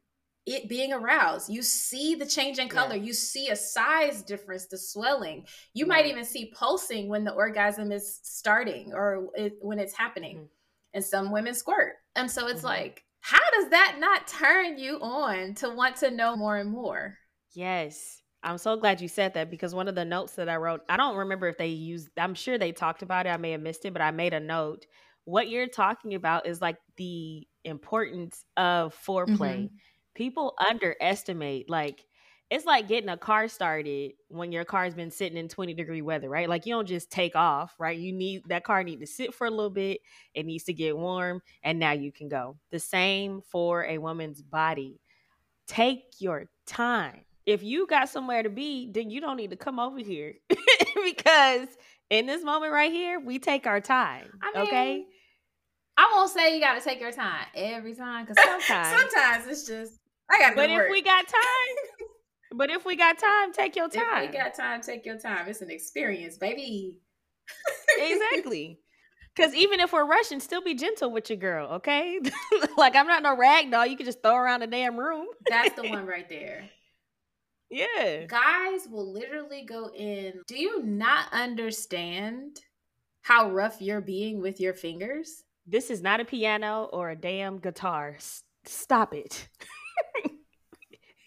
[0.47, 1.51] it being aroused.
[1.51, 2.97] You see the change in color.
[2.97, 3.03] Yeah.
[3.03, 5.47] You see a size difference, the swelling.
[5.75, 10.39] You might even see pulsing when the orgasm is starting or it, when it's happening.
[10.39, 10.49] Mhm.
[10.95, 11.97] And some women squirt.
[12.17, 12.65] And so it's Mhm.
[12.65, 17.17] like, how does that not turn you on to want to know more and more?
[17.53, 18.23] Yes.
[18.43, 20.97] I'm so glad you said that because one of the notes that I wrote, I
[20.97, 23.31] don't remember if they used, I'm sure they talked about it.
[23.31, 24.87] I may have missed it, but I made a note.
[25.25, 29.65] What you're talking about is like the importance of foreplay.
[29.65, 29.77] Mm-hmm.
[30.15, 32.05] People underestimate, like,
[32.51, 36.29] it's like getting a car started when your car's been sitting in 20 degree weather,
[36.29, 36.49] right?
[36.49, 37.97] Like you don't just take off, right?
[37.97, 40.01] You need that car need to sit for a little bit.
[40.35, 42.57] It needs to get warm and now you can go.
[42.73, 45.01] The same for a woman's body.
[45.69, 47.21] Take your time.
[47.47, 50.35] If you got somewhere to be, then you don't need to come over here
[51.05, 51.69] because
[52.11, 54.29] in this moment right here, we take our time.
[54.43, 55.05] I mean, okay?
[55.97, 58.89] I won't say you got to take your time every time because Sometimes.
[58.89, 60.00] sometimes it's just
[60.31, 60.91] I got But go if work.
[60.91, 62.07] we got time,
[62.57, 64.21] but if we got time, take your If time.
[64.31, 65.49] we got time, take your time.
[65.49, 66.97] It's an experience, baby.
[67.99, 68.79] exactly.
[69.37, 72.19] Because even if we're rushing, still be gentle with your girl, okay?
[72.77, 73.87] like I'm not no rag doll.
[73.87, 75.25] You can just throw around the damn room.
[75.49, 76.69] That's the one right there.
[77.71, 78.25] Yeah.
[78.27, 80.43] Guys will literally go in.
[80.49, 82.59] Do you not understand
[83.23, 85.45] how rough you're being with your fingers?
[85.65, 88.15] This is not a piano or a damn guitar.
[88.17, 89.49] S- stop it.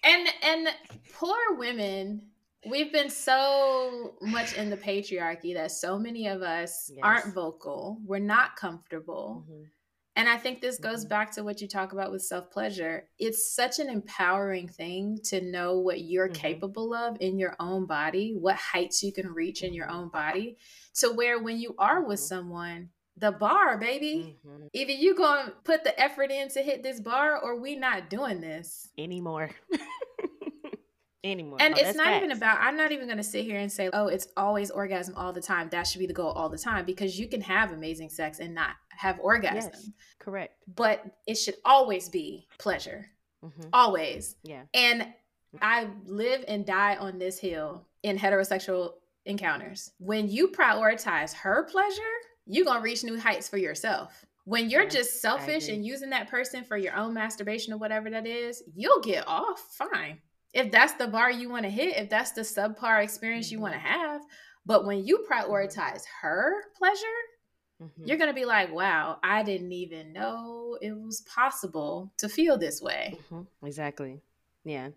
[0.03, 0.67] And and
[1.13, 2.23] poor women,
[2.69, 6.99] we've been so much in the patriarchy that so many of us Yes.
[7.03, 7.99] aren't vocal.
[8.05, 9.45] We're not comfortable.
[9.49, 9.69] Mhm.
[10.15, 11.09] And I think this goes mm-hmm.
[11.09, 13.09] back to what you talk about with self pleasure.
[13.17, 16.41] It's such an empowering thing to know what you're mm-hmm.
[16.41, 20.57] capable of in your own body, what heights you can reach in your own body,
[20.95, 22.27] to where when you are with mm-hmm.
[22.27, 24.37] someone, the bar, baby.
[24.45, 24.67] Mm-hmm.
[24.73, 28.41] Either you gonna put the effort in to hit this bar, or we not doing
[28.41, 29.49] this anymore.
[31.23, 31.57] anymore.
[31.61, 32.17] And oh, it's not facts.
[32.17, 32.59] even about.
[32.59, 35.69] I'm not even gonna sit here and say, "Oh, it's always orgasm all the time."
[35.69, 38.53] That should be the goal all the time because you can have amazing sex and
[38.53, 39.71] not have orgasm.
[39.73, 40.55] Yes, correct.
[40.75, 43.07] But it should always be pleasure.
[43.43, 43.69] Mm-hmm.
[43.73, 44.35] Always.
[44.43, 44.63] Yeah.
[44.73, 45.13] And
[45.61, 48.93] I live and die on this hill in heterosexual
[49.25, 49.91] encounters.
[49.99, 52.01] When you prioritize her pleasure
[52.45, 54.25] you're going to reach new heights for yourself.
[54.45, 58.27] When you're just selfish and using that person for your own masturbation or whatever that
[58.27, 60.19] is, you'll get off fine.
[60.53, 63.55] If that's the bar you want to hit, if that's the subpar experience mm-hmm.
[63.55, 64.21] you want to have.
[64.65, 65.33] But when you mm-hmm.
[65.33, 67.05] prioritize her pleasure,
[67.81, 68.03] mm-hmm.
[68.05, 72.57] you're going to be like, wow, I didn't even know it was possible to feel
[72.57, 73.17] this way.
[73.31, 73.65] Mm-hmm.
[73.65, 74.21] Exactly.
[74.65, 74.89] Yeah.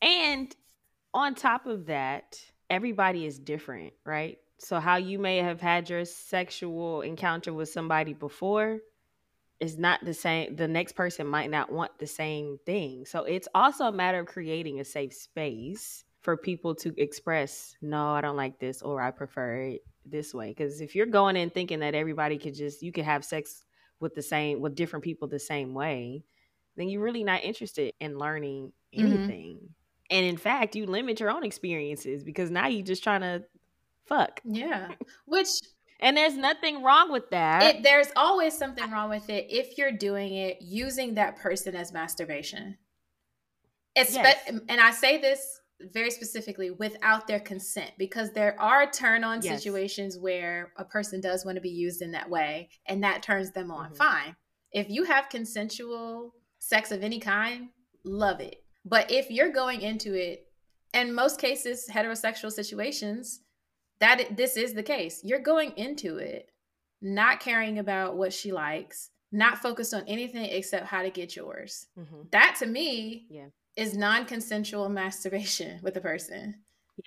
[0.00, 0.54] And
[1.12, 4.38] on top of that, everybody is different, right?
[4.58, 8.78] So how you may have had your sexual encounter with somebody before
[9.60, 10.56] is not the same.
[10.56, 13.04] The next person might not want the same thing.
[13.04, 18.08] So it's also a matter of creating a safe space for people to express, no,
[18.08, 20.48] I don't like this or I prefer it this way.
[20.48, 23.64] Because if you're going in thinking that everybody could just you could have sex
[24.00, 26.24] with the same with different people the same way,
[26.76, 29.06] then you're really not interested in learning mm-hmm.
[29.06, 29.56] anything.
[29.56, 29.66] Mm-hmm.
[30.10, 33.42] And in fact, you limit your own experiences because now you're just trying to
[34.08, 34.40] fuck.
[34.44, 34.88] Yeah.
[35.26, 35.48] Which
[36.00, 37.62] and there's nothing wrong with that.
[37.62, 41.92] It, there's always something wrong with it if you're doing it using that person as
[41.92, 42.76] masturbation.
[43.94, 44.36] It's yes.
[44.68, 49.56] and I say this very specifically without their consent because there are turn on yes.
[49.56, 53.52] situations where a person does want to be used in that way and that turns
[53.52, 53.86] them on.
[53.86, 53.94] Mm-hmm.
[53.94, 54.36] Fine.
[54.72, 57.68] If you have consensual sex of any kind,
[58.04, 58.62] love it.
[58.84, 60.46] But if you're going into it,
[60.94, 63.40] in most cases, heterosexual situations,
[64.00, 65.20] that this is the case.
[65.24, 66.50] You're going into it
[67.02, 71.86] not caring about what she likes, not focused on anything except how to get yours.
[71.98, 72.22] Mm-hmm.
[72.32, 73.46] That to me yeah.
[73.76, 76.54] is non-consensual masturbation with a person.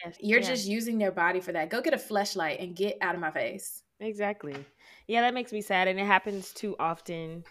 [0.06, 0.18] Yes.
[0.20, 0.48] You're yeah.
[0.48, 1.70] just using their body for that.
[1.70, 3.82] Go get a fleshlight and get out of my face.
[4.00, 4.56] Exactly.
[5.08, 7.44] Yeah, that makes me sad and it happens too often.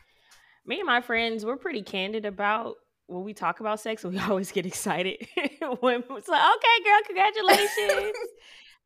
[0.64, 2.76] Me and my friends, we're pretty candid about
[3.08, 5.26] when we talk about sex, we always get excited
[5.80, 8.16] when it's like, okay, girl, congratulations.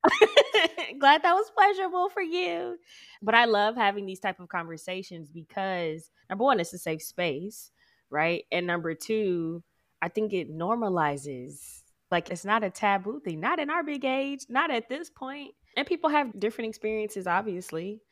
[0.99, 2.79] Glad that was pleasurable for you.
[3.21, 7.71] But I love having these type of conversations because number one, it's a safe space,
[8.11, 8.45] right?
[8.51, 9.63] And number two,
[10.01, 11.83] I think it normalizes.
[12.11, 15.55] Like it's not a taboo thing, not in our big age, not at this point.
[15.77, 18.03] And people have different experiences, obviously.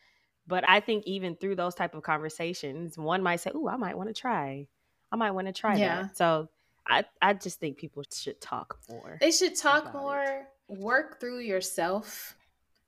[0.47, 3.97] But I think even through those type of conversations, one might say, "Oh, I might
[3.97, 4.67] want to try.
[5.13, 6.03] I might want to try yeah.
[6.03, 6.49] that." So
[6.87, 9.19] I I just think people should talk more.
[9.21, 10.23] They should talk more.
[10.23, 12.37] It work through yourself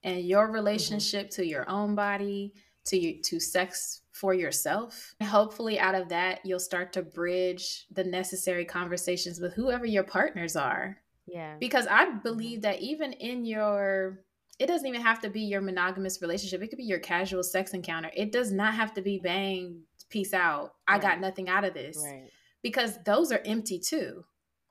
[0.04, 0.54] and your mm-hmm.
[0.54, 1.42] relationship mm-hmm.
[1.42, 2.54] to your own body,
[2.86, 5.14] to you, to sex for yourself.
[5.20, 10.04] And hopefully out of that you'll start to bridge the necessary conversations with whoever your
[10.04, 10.98] partners are.
[11.26, 11.56] Yeah.
[11.58, 12.70] Because I believe mm-hmm.
[12.70, 14.20] that even in your
[14.58, 16.62] it doesn't even have to be your monogamous relationship.
[16.62, 18.10] It could be your casual sex encounter.
[18.14, 20.74] It does not have to be bang, peace out.
[20.88, 20.96] Right.
[20.96, 21.98] I got nothing out of this.
[22.00, 22.30] Right.
[22.62, 24.24] Because those are empty too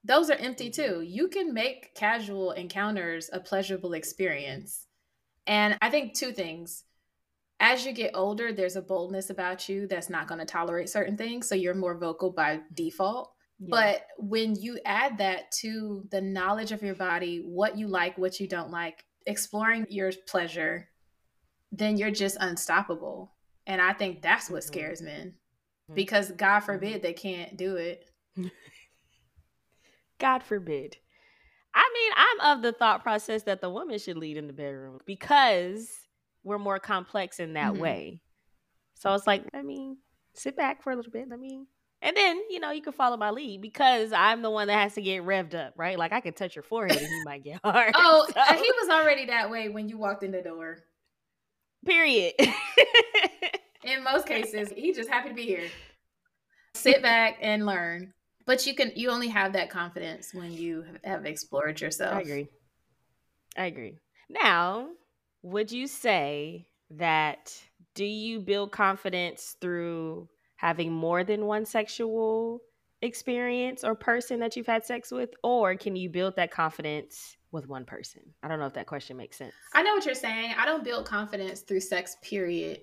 [0.04, 0.96] those are empty mm-hmm.
[0.96, 1.02] too.
[1.02, 4.88] You can make casual encounters a pleasurable experience.
[5.48, 6.84] And I think two things.
[7.60, 11.16] As you get older, there's a boldness about you that's not going to tolerate certain
[11.16, 11.48] things.
[11.48, 13.32] So you're more vocal by default.
[13.60, 13.68] Yeah.
[13.70, 18.40] But when you add that to the knowledge of your body, what you like, what
[18.40, 20.90] you don't like, exploring your pleasure,
[21.72, 23.32] then you're just unstoppable.
[23.68, 24.68] And I think that's what mm-hmm.
[24.68, 25.94] scares men mm-hmm.
[25.94, 28.10] because God forbid they can't do it.
[30.21, 30.97] God forbid.
[31.73, 34.99] I mean, I'm of the thought process that the woman should lead in the bedroom
[35.05, 35.89] because
[36.43, 37.81] we're more complex in that mm-hmm.
[37.81, 38.21] way.
[38.95, 39.97] So it's like, let me
[40.34, 41.27] sit back for a little bit.
[41.27, 41.65] Let me,
[42.01, 44.93] and then, you know, you can follow my lead because I'm the one that has
[44.93, 45.97] to get revved up, right?
[45.97, 47.93] Like I can touch your forehead and you might get hard.
[47.95, 48.53] Oh, so.
[48.53, 50.84] he was already that way when you walked in the door.
[51.86, 52.34] Period.
[53.84, 55.67] in most cases, he's just happy to be here.
[56.75, 58.13] Sit back and learn.
[58.45, 62.15] But you can you only have that confidence when you have explored yourself.
[62.15, 62.47] I agree.
[63.58, 63.97] I agree.
[64.30, 64.89] Now,
[65.43, 67.54] would you say that
[67.95, 72.62] do you build confidence through having more than one sexual
[73.01, 77.67] experience or person that you've had sex with or can you build that confidence with
[77.67, 78.21] one person?
[78.43, 79.54] I don't know if that question makes sense.
[79.73, 80.54] I know what you're saying.
[80.58, 82.82] I don't build confidence through sex period.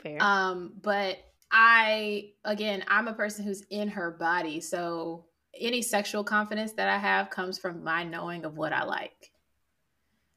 [0.00, 0.18] Fair.
[0.20, 1.18] Um but
[1.56, 5.26] I again, I'm a person who's in her body, so
[5.58, 9.30] any sexual confidence that I have comes from my knowing of what I like.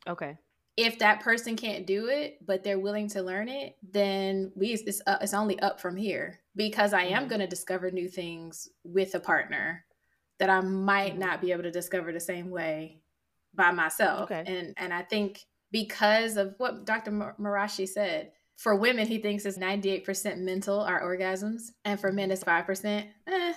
[0.08, 0.38] Okay.
[0.78, 5.02] If that person can't do it, but they're willing to learn it, then we it's,
[5.08, 7.30] uh, it's only up from here because I am Mhm.
[7.30, 9.86] going to discover new things with a partner
[10.38, 11.18] that I might Mhm.
[11.18, 13.02] not be able to discover the same way
[13.56, 14.30] by myself.
[14.30, 14.44] Okay.
[14.46, 17.10] And and I think because of what Dr.
[17.10, 22.32] Mar- Marashi said, for women he thinks it's 98% mental our orgasms and for men
[22.32, 23.08] it's 5%.
[23.28, 23.54] Eh,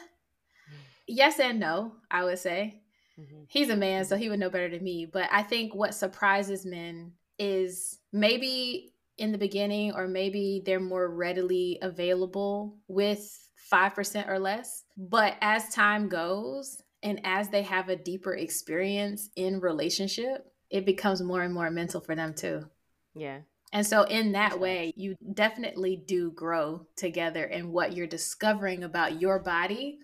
[1.09, 2.83] yes and no, I would say.
[3.19, 3.47] Mhm.
[3.49, 5.07] He's a man, so he would know better than me.
[5.07, 11.09] But I think what surprises men is maybe in the beginning, or maybe they're more
[11.09, 13.39] readily available with
[13.71, 14.85] 5% or less.
[14.97, 21.23] But as time goes and as they have a deeper experience in relationship, it becomes
[21.23, 22.69] more and more mental for them too.
[23.15, 23.41] Yeah.
[23.73, 29.21] And so, in that way, you definitely do grow together in what you're discovering about
[29.21, 29.99] your body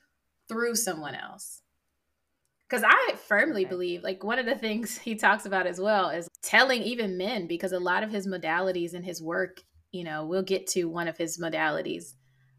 [0.49, 1.63] through someone else.
[2.69, 6.29] Because I firmly believe, like, one of the things he talks about as well is
[6.43, 10.43] telling even men, because a lot of his modalities in his work, you know, we'll
[10.43, 12.13] get to one of his modalities,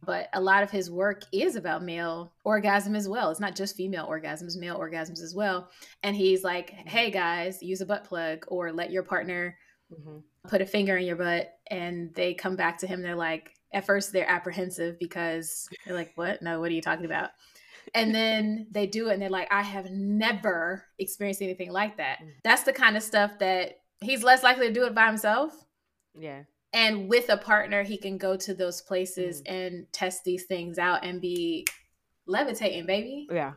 [0.06, 3.30] but a lot of his work is about male orgasm as well.
[3.32, 5.70] It's not just female orgasms, male orgasms as well.
[6.04, 9.58] And he's like, hey guys, use a butt plug or let your partner
[9.92, 10.24] Mhm.
[10.48, 13.86] Put a finger in your butt and they come back to him they're like at
[13.86, 17.30] first they're apprehensive because they're like what no what are you talking about
[17.96, 22.20] and then they do it and they're like i have never experienced anything like that
[22.22, 22.32] Mm.
[22.44, 25.54] that's the kind of stuff that he's less likely to do it by himself
[26.16, 26.44] Yeah.
[26.74, 29.52] and with a partner he can go to those places Mm.
[29.52, 31.66] and test these things out and be
[32.26, 33.54] levitating baby Yeah.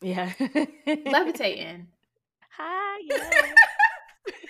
[0.00, 0.32] Yeah.
[0.86, 1.88] levitating
[2.58, 2.98] Hi.
[3.04, 3.54] Yeah.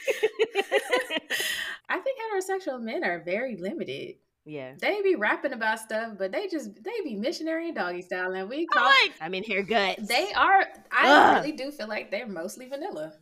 [1.88, 4.14] i think heterosexual men are very limited
[4.48, 4.74] yeah.
[4.80, 8.48] they be rapping about stuff, but they just they be missionary and doggy style, and
[8.48, 9.12] we I call like.
[9.20, 10.06] I'm in here guts.
[10.06, 10.64] they are.
[10.92, 11.36] I Ugh.
[11.44, 13.12] really do feel like they're mostly vanilla,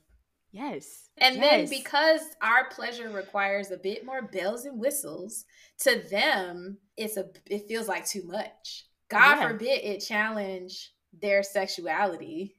[0.53, 1.09] Yes.
[1.17, 5.47] and then because our pleasure requires a bit more bells and whistles,
[5.79, 8.85] to them it's a it feels like too much.
[9.09, 9.49] God Yeah.
[9.49, 12.55] forbid it challenge their sexuality.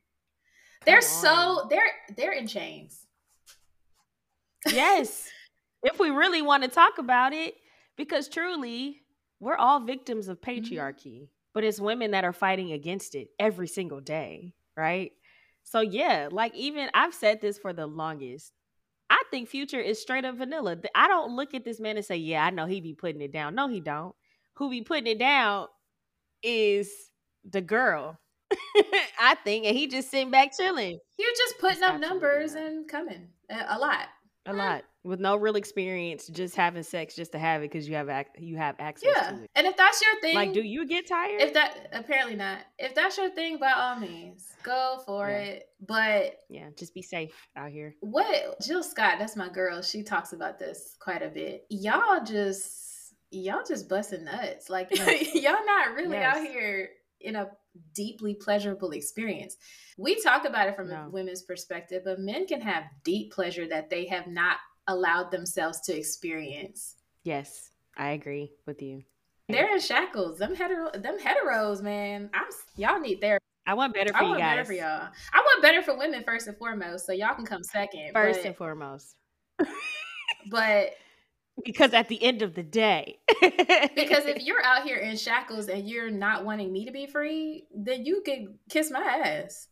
[0.88, 3.05] They're Come so they're they're in chains.
[4.68, 5.30] Yes.
[5.84, 7.56] If we really want to talk about it,
[7.98, 9.02] because truly,
[9.40, 10.52] we're all victims of Mm-hmm.
[10.52, 15.12] patriarchy, but it's women that are fighting against it every single day, right?
[15.64, 18.52] So, yeah, like even I've said this for the longest.
[19.10, 20.78] I think Future is straight up vanilla.
[20.96, 23.32] I don't look at this man and say, yeah, I know he be putting it
[23.32, 23.56] down.
[23.56, 24.16] No, he don't.
[24.56, 25.68] Who be putting it down
[26.42, 26.92] is
[27.50, 28.20] the girl.
[29.20, 33.30] I think, and he just sitting back chilling You're just putting up numbers and coming
[33.50, 34.08] a a lot.
[34.46, 34.58] A Mm.
[34.58, 38.10] lot with no real experience, just having sex just to have it because you have
[38.10, 39.50] ac- you have access Yeah, to it.
[39.56, 41.42] and if that's your thing, Like, do you get tired?
[41.42, 45.38] if that apparently not if that's your thing by all means go for Yeah.
[45.38, 47.96] it but yeah, just be safe out here.
[48.02, 53.14] what jill scott that's my girl she talks about this quite a bit y'all just
[53.32, 54.90] y'all just busting nuts like
[55.36, 56.90] y'all not really out here
[57.26, 57.50] in a
[57.94, 59.58] deeply pleasurable experience
[59.98, 61.06] we talk about it from No.
[61.06, 64.58] a women's perspective but men can have deep pleasure that they have not
[64.88, 69.04] allowed themselves to experience Yes, I agree with you.
[69.50, 74.12] they're in shackles them hetero them heteros man i'm y'all need therapy I want better
[74.14, 74.68] for I you want better guys.
[74.68, 75.10] for y'all.
[75.34, 78.12] I want better for women first and foremost, so y'all can come second.
[78.14, 79.16] First but, and foremost,
[80.52, 80.92] but
[81.64, 85.88] because at the end of the day, because if you're out here in shackles and
[85.88, 89.68] you're not wanting me to be free, then you can kiss my ass.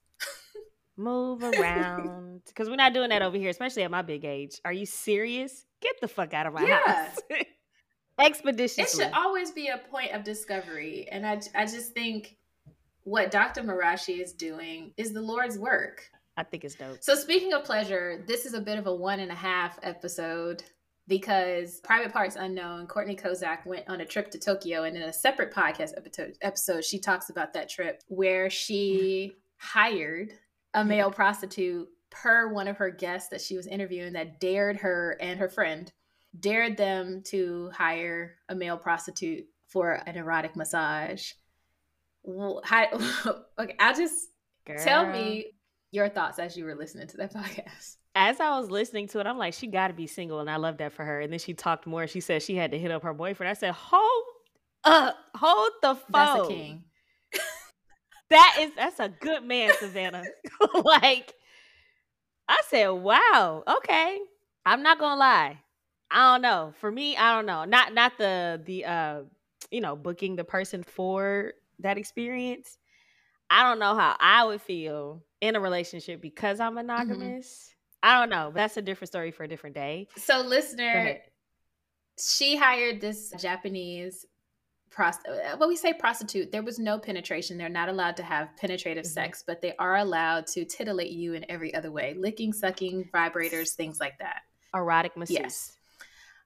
[0.95, 4.59] move around, because we're not doing that over here, especially at my big age.
[4.63, 5.65] Are you serious?
[5.81, 7.19] Get the fuck out of my house.
[7.29, 7.37] Yeah.
[7.37, 7.43] house.
[8.19, 12.37] It should always be a point of discovery, and I I just think
[13.05, 13.63] what Dr.
[13.63, 16.09] Marashi is doing is the Lord's work.
[16.37, 16.97] I think it's dope.
[17.01, 20.63] So speaking of pleasure, this is a bit of a one and a half episode
[21.07, 25.13] because Private Parts Unknown, Courtney Kozak went on a trip to Tokyo, and in a
[25.13, 25.93] separate podcast
[26.41, 29.39] episode, she talks about that trip where she mm.
[29.57, 30.31] hired
[30.73, 35.17] a male prostitute per one of her guests that she was interviewing that dared her
[35.19, 35.91] and her friend
[36.39, 41.31] dared them to hire a male prostitute for an erotic massage.
[42.23, 42.87] Wh- How,
[43.59, 44.29] okay, I'll just
[44.79, 45.47] tell me
[45.91, 47.97] your thoughts as you were listening to that podcast.
[48.15, 50.57] As I was listening to it, I'm like, she got to be single, and I
[50.57, 51.21] love that for her.
[51.21, 52.07] And then she talked more.
[52.07, 53.49] She said she had to hit up her boyfriend.
[53.49, 54.23] I said, hold
[54.83, 56.11] up, hold the phone.
[56.11, 56.83] That's a king.
[58.29, 60.23] That is that's a good man, Savannah.
[60.83, 61.35] like,
[62.47, 64.17] I said, wow, okay.
[64.65, 65.59] I'm not gonna lie.
[66.09, 66.73] I don't know.
[66.79, 67.65] For me, I don't know.
[67.65, 69.21] Not not the the uh
[69.69, 72.77] you know, booking the person for that experience.
[73.49, 76.87] I don't know how I would feel in a relationship because I'm mm-hmm.
[76.87, 77.47] monogamous.
[77.47, 77.72] Mm-hmm.
[78.03, 78.51] I don't know.
[78.53, 80.07] but That's a different story for a different day.
[80.17, 81.19] So, listener,
[82.19, 84.25] she hired this Japanese
[84.93, 88.49] prost- uh, well we say prostitute there was no penetration they're not allowed to have
[88.57, 89.13] penetrative mm-hmm.
[89.13, 93.71] sex but they are allowed to titillate you in every other way licking sucking vibrators
[93.71, 94.41] things like that
[94.75, 95.77] erotic masseuse yes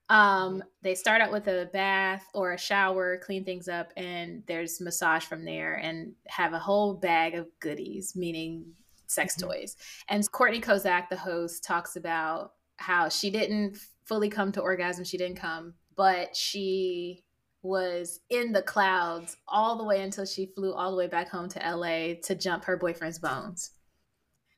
[0.09, 4.79] um they start out with a bath or a shower clean things up and there's
[4.79, 8.65] massage from there and have a whole bag of goodies meaning
[9.07, 9.49] sex mm-hmm.
[9.49, 9.75] toys
[10.09, 15.17] and courtney kozak the host talks about how she didn't fully come to orgasm she
[15.17, 17.23] didn't come but she
[17.63, 21.49] was in the clouds all the way until she flew all the way back home
[21.49, 23.71] to LA to jump her boyfriend's bones.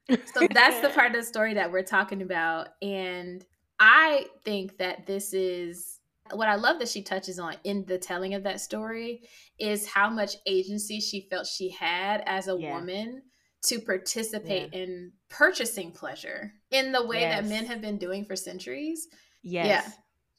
[0.09, 2.69] So that's the part of the story that we're talking about.
[2.81, 3.45] And
[3.79, 5.99] I think that this is
[6.31, 9.21] what I love that she touches on in the telling of that story
[9.59, 12.73] is how much agency she felt she had as a yeah.
[12.73, 13.21] woman
[13.61, 14.79] to participate yeah.
[14.79, 17.41] in purchasing pleasure in the way yes.
[17.41, 19.07] that men have been doing for centuries.
[19.43, 19.67] Yes.
[19.67, 19.91] Yeah.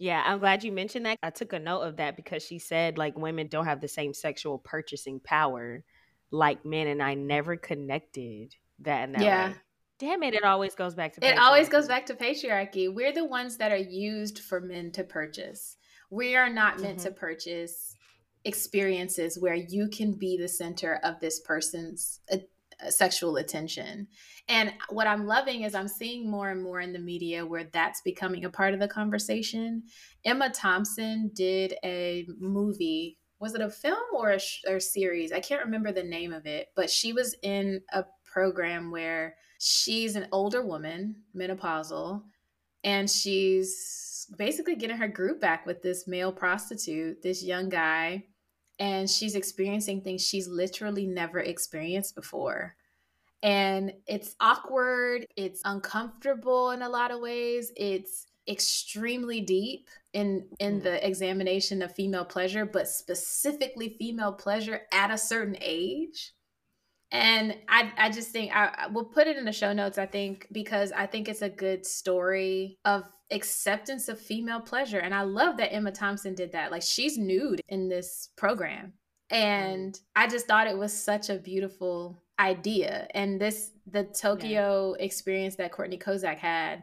[0.02, 1.18] Yeah, I'm glad you mentioned that.
[1.22, 4.14] I took a note of that because she said like women don't have the same
[4.14, 5.84] sexual purchasing power
[6.30, 9.48] like men, and I never connected that in that yeah.
[9.48, 9.54] way.
[9.98, 12.92] Damn it, it always goes back to It always goes back to patriarchy.
[12.92, 15.76] We're the ones that are used for men to purchase.
[16.08, 17.08] We are not meant mm-hmm.
[17.08, 17.94] to purchase
[18.46, 22.38] experiences where you can be the center of this person's uh,
[22.84, 24.06] Uh, sexual attention.
[24.48, 28.00] And what I'm loving is I'm seeing more and more in the media where that's
[28.02, 29.82] becoming a part of the conversation.
[30.24, 33.18] Emma Thompson did a movie.
[33.38, 35.32] Was it a film or a, or a series?
[35.32, 40.16] I can't remember the name of it, but she was in a program where she's
[40.16, 42.22] an older woman, menopausal,
[42.84, 48.24] and she's basically getting her group back with this male prostitute, this young guy
[48.80, 52.74] and she's experiencing things she's literally never experienced before.
[53.42, 57.72] And it's awkward, it's uncomfortable in a lot of ways.
[57.76, 60.82] It's extremely deep in in mm.
[60.82, 66.32] the examination of female pleasure, but specifically female pleasure at a certain age
[67.12, 70.06] and I, I just think I, I will put it in the show notes i
[70.06, 75.22] think because i think it's a good story of acceptance of female pleasure and i
[75.22, 78.92] love that emma thompson did that like she's nude in this program
[79.32, 79.36] mm.
[79.36, 85.04] and i just thought it was such a beautiful idea and this the tokyo yeah.
[85.04, 86.82] experience that courtney kozak had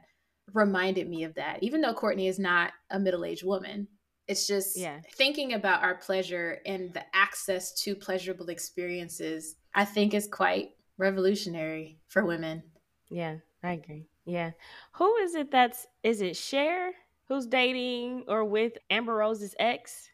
[0.53, 3.87] reminded me of that even though courtney is not a middle-aged woman
[4.27, 4.99] it's just yeah.
[5.13, 11.99] thinking about our pleasure and the access to pleasurable experiences I think is quite revolutionary
[12.07, 12.63] for women.
[13.09, 14.07] Yeah, I agree.
[14.27, 14.51] Yeah.
[14.93, 16.91] Who is it that's is it Cher
[17.29, 20.09] who's dating or with Amber Rose's ex?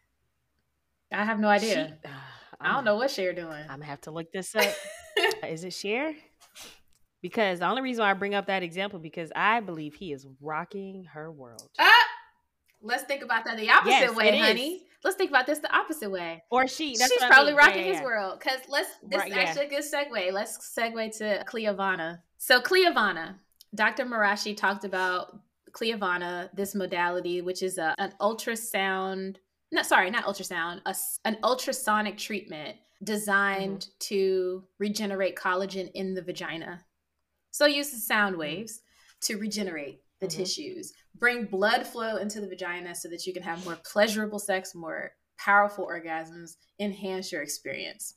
[1.12, 1.98] I have no idea.
[2.02, 2.12] She, uh,
[2.60, 3.64] I don't know what Cher doing.
[3.68, 4.72] I'm gonna have to look this up.
[5.48, 6.14] is it Cher?
[7.20, 10.26] Because the only reason why I bring up that example because I believe he is
[10.40, 11.70] rocking her world.
[11.78, 12.06] Ah!
[12.82, 14.74] Let's think about that the opposite yes, way, honey.
[14.74, 14.82] Is.
[15.02, 16.42] Let's think about this the opposite way.
[16.50, 16.94] Or she.
[16.94, 17.56] She's probably I mean.
[17.56, 18.38] rocking yeah, yeah, his world.
[18.38, 18.90] Because let's.
[19.02, 20.32] This right, is actually a good segue.
[20.32, 22.20] Let's segue to Cliovana.
[22.36, 23.36] So Cliovana,
[23.74, 24.04] Dr.
[24.04, 25.38] Marashi talked about
[25.72, 29.36] Cliovana, this modality, which is a, an ultrasound.
[29.72, 30.80] No, sorry, not ultrasound.
[30.86, 30.94] A,
[31.24, 33.98] an ultrasonic treatment designed mm-hmm.
[34.00, 36.84] to regenerate collagen in the vagina.
[37.50, 38.40] So it uses sound mm-hmm.
[38.40, 38.80] waves
[39.22, 40.38] to regenerate the mm-hmm.
[40.38, 44.74] tissues, bring blood flow into the vagina so that you can have more pleasurable sex,
[44.74, 48.14] more powerful orgasms, enhance your experience.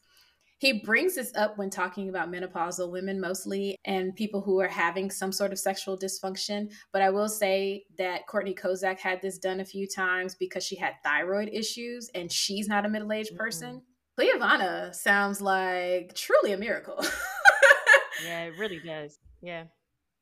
[0.59, 5.11] He brings this up when talking about menopausal women mostly and people who are having
[5.11, 6.71] some sort of sexual dysfunction.
[6.91, 10.75] But I will say that Courtney Kozak had this done a few times because she
[10.75, 13.37] had thyroid issues and she's not a middle aged mm-hmm.
[13.37, 13.81] person.
[14.19, 16.99] Cliovana sounds like truly a miracle.
[18.25, 19.19] yeah, it really does.
[19.41, 19.65] Yeah.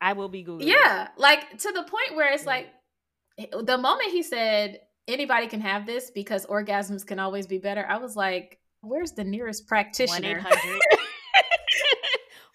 [0.01, 0.65] I will be Googling.
[0.65, 2.49] Yeah, like to the point where it's yeah.
[2.49, 2.67] like
[3.65, 7.97] the moment he said anybody can have this because orgasms can always be better, I
[7.97, 10.45] was like, where's the nearest practitioner?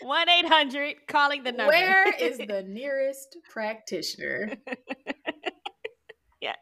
[0.03, 1.72] 1 800 calling the number.
[1.72, 4.55] Where is the nearest practitioner?
[6.41, 6.57] yes.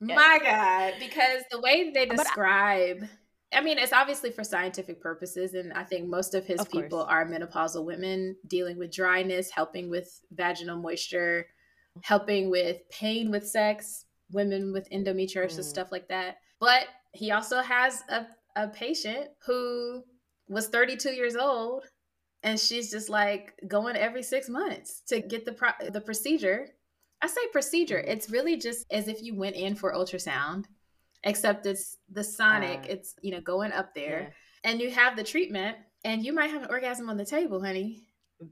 [0.00, 3.08] My God, because the way they describe
[3.54, 7.04] I mean, it's obviously for scientific purposes, and I think most of his of people
[7.04, 7.10] course.
[7.10, 11.46] are menopausal women dealing with dryness, helping with vaginal moisture,
[12.02, 15.64] helping with pain with sex, women with endometriosis, mm.
[15.64, 16.38] stuff like that.
[16.58, 18.26] But he also has a,
[18.56, 20.02] a patient who
[20.48, 21.84] was 32 years old,
[22.42, 26.68] and she's just like going every six months to get the pro- the procedure.
[27.22, 28.08] I say procedure; mm.
[28.08, 30.64] it's really just as if you went in for ultrasound
[31.24, 32.80] except it's the sonic.
[32.80, 34.32] Uh, it's you know going up there,
[34.64, 34.70] yeah.
[34.70, 38.02] and you have the treatment, and you might have an orgasm on the table, honey.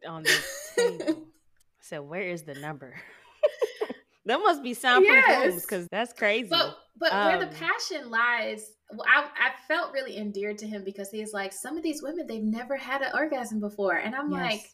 [0.09, 0.43] On the
[0.77, 1.25] table.
[1.81, 2.95] so where is the number?
[4.27, 5.47] that must be soundproof yes.
[5.47, 6.49] rooms because that's crazy.
[6.49, 8.71] But but um, where the um, passion lies,
[9.07, 12.43] I I felt really endeared to him because he's like some of these women they've
[12.43, 14.41] never had an orgasm before, and I'm yes.
[14.41, 14.71] like.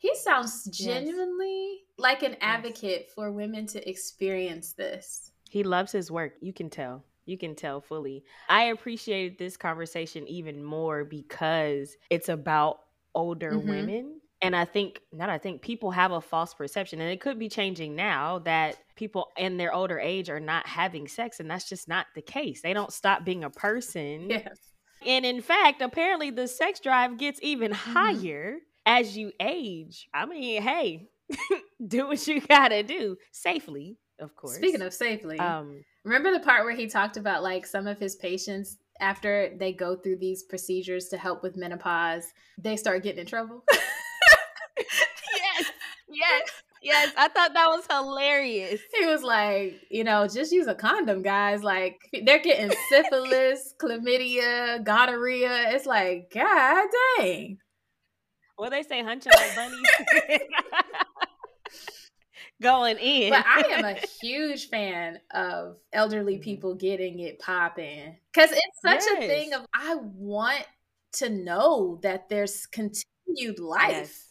[0.00, 1.98] He sounds genuinely yes.
[1.98, 5.32] like an advocate for women to experience this.
[5.50, 6.34] He loves his work.
[6.40, 7.02] You can tell.
[7.26, 8.22] You can tell fully.
[8.48, 12.80] I appreciated this conversation even more because it's about
[13.14, 13.68] older mm-hmm.
[13.68, 14.17] women.
[14.40, 17.48] And I think, not I think, people have a false perception, and it could be
[17.48, 21.88] changing now that people in their older age are not having sex, and that's just
[21.88, 22.62] not the case.
[22.62, 24.30] They don't stop being a person.
[24.30, 24.58] Yes.
[25.04, 27.92] And in fact, apparently the sex drive gets even mm-hmm.
[27.92, 30.08] higher as you age.
[30.14, 31.08] I mean, hey,
[31.86, 34.56] do what you gotta do safely of course.
[34.56, 38.16] Speaking of safely, um, remember the part where he talked about like some of his
[38.16, 42.24] patients after they go through these procedures to help with menopause,
[42.58, 43.64] they start getting in trouble.
[45.36, 45.72] yes,
[46.08, 46.50] yes,
[46.82, 47.12] yes.
[47.16, 48.80] I thought that was hilarious.
[48.98, 51.62] He was like, you know, just use a condom, guys.
[51.62, 55.70] Like they're getting syphilis, chlamydia, gonorrhea.
[55.74, 56.86] It's like, god
[57.18, 57.58] dang.
[58.58, 60.40] Well, they say hunching like bunnies
[62.62, 63.30] going in.
[63.30, 66.42] But I am a huge fan of elderly mm-hmm.
[66.42, 69.24] people getting it popping because it's such yes.
[69.24, 70.64] a thing of I want
[71.12, 73.90] to know that there's continued life.
[73.90, 74.27] Yes.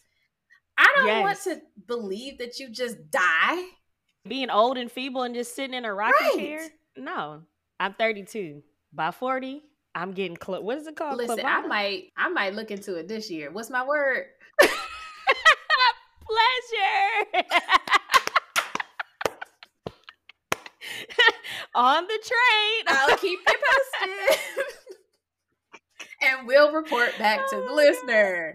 [0.78, 1.24] I don't yes.
[1.24, 3.64] want to believe that you just die.
[4.28, 6.38] Being old and feeble and just sitting in a rocking right.
[6.38, 6.68] chair.
[6.98, 7.44] No,
[7.80, 8.62] I'm 32.
[8.94, 9.62] By 40,
[9.96, 10.64] I'm getting close.
[10.64, 11.18] What is it called?
[11.18, 13.52] Listen, I might, I might look into it this year.
[13.52, 14.26] What's my word?
[14.60, 17.44] Pleasure.
[21.78, 22.86] on the train.
[22.88, 24.66] I'll keep you posted.
[26.24, 28.54] and we'll report back to the listener.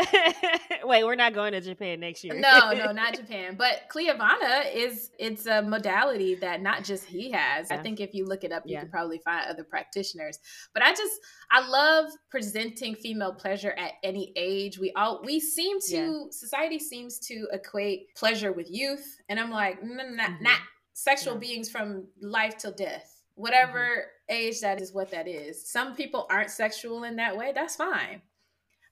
[0.84, 2.38] Wait, we're not going to Japan next year.
[2.38, 3.54] no, no, not Japan.
[3.56, 7.68] But Cliovana is it's a modality that not just he has.
[7.70, 7.76] Yeah.
[7.76, 8.80] I think if you look it up, you yeah.
[8.80, 10.38] can probably find other practitioners.
[10.72, 11.12] But I just
[11.50, 14.78] I love presenting female pleasure at any age.
[14.78, 16.30] We all we seem to yeah.
[16.30, 20.54] society seems to equate pleasure with youth, and I'm like, no, no, not, mm-hmm.
[20.94, 23.22] sexual beings from life till death.
[23.34, 24.34] Whatever mm-hmm.
[24.34, 25.66] age that is, what that is.
[25.70, 27.52] Some people aren't sexual in that way.
[27.54, 28.22] That's fine.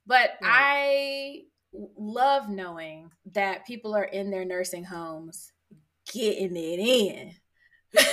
[0.09, 1.43] But I
[1.99, 5.53] love knowing that people are in their nursing homes
[6.11, 7.35] getting it in.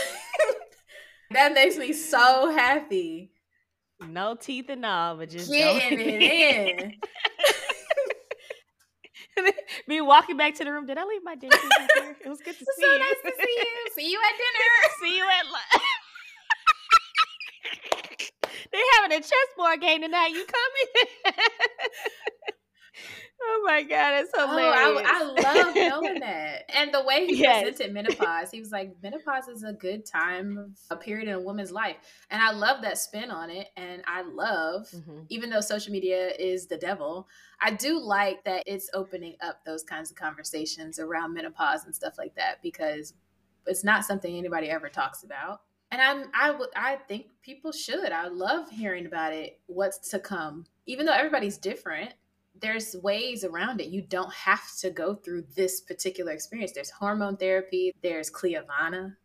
[1.31, 3.31] that makes me so happy.
[4.05, 6.93] No teeth and all, but just getting it in.
[9.87, 10.85] Me walking back to the room.
[10.85, 11.59] Did I leave my dishes
[11.95, 12.17] here?
[12.25, 12.99] It was good to see so you.
[12.99, 13.65] nice to see you.
[13.95, 14.89] See you at dinner.
[15.01, 15.95] see you at lunch.
[18.75, 20.31] They're having a chessboard game tonight.
[20.33, 21.39] You coming?
[23.41, 24.75] oh my god, it's hilarious.
[24.77, 26.69] Oh, I, I love knowing that.
[26.75, 27.63] And the way he yes.
[27.63, 31.71] presented menopause, he was like, menopause is a good time, a period in a woman's
[31.71, 31.95] life.
[32.29, 33.69] And I love that spin on it.
[33.77, 35.19] And I love, mm-hmm.
[35.29, 37.29] even though social media is the devil,
[37.61, 42.15] I do like that it's opening up those kinds of conversations around menopause and stuff
[42.17, 43.13] like that because
[43.67, 45.61] it's not something anybody ever talks about
[45.91, 48.11] and I'm I would I think people should.
[48.11, 49.59] I love hearing about it.
[49.67, 52.13] What's to come, even though everybody's different.
[52.61, 53.87] There's ways around it.
[53.87, 56.71] You don't have to go through this particular experience.
[56.71, 57.93] There's hormone therapy.
[58.01, 59.17] There's Cliovana.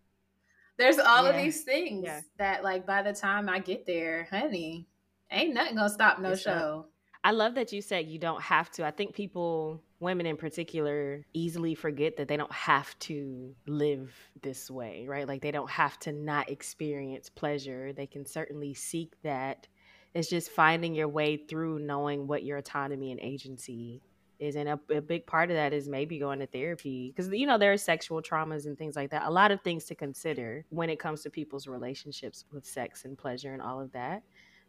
[0.80, 1.30] There's all yeah.
[1.30, 2.22] of these things yeah.
[2.38, 4.88] that, like, by the time I get there, honey,
[5.30, 6.86] ain't nothing gonna stop no it's show.
[7.22, 8.84] I love that you said you don't have to.
[8.86, 14.70] I think people, women in particular, easily forget that they don't have to live this
[14.70, 15.28] way, right?
[15.28, 17.92] Like they don't have to not experience pleasure.
[17.92, 19.68] They can certainly seek that.
[20.14, 24.02] It's just finding your way through knowing what your autonomy and agency
[24.40, 24.56] is.
[24.56, 27.58] And a, a big part of that is maybe going to therapy because, you know,
[27.58, 29.26] there are sexual traumas and things like that.
[29.26, 33.16] A lot of things to consider when it comes to people's relationships with sex and
[33.16, 34.22] pleasure and all of that.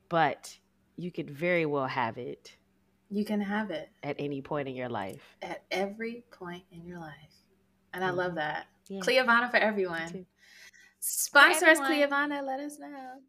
[0.10, 0.56] But
[0.98, 2.56] you could very well have it.
[3.12, 5.22] You can have it at any point in your life.
[5.42, 7.14] At every point in your life.
[7.94, 8.36] And I love mm-hmm.
[8.38, 8.68] that.
[8.88, 9.02] Yeah.
[9.02, 10.26] Cliovana for everyone.
[11.02, 12.46] Sponsor us, Cliovana.
[12.46, 13.20] Let us know.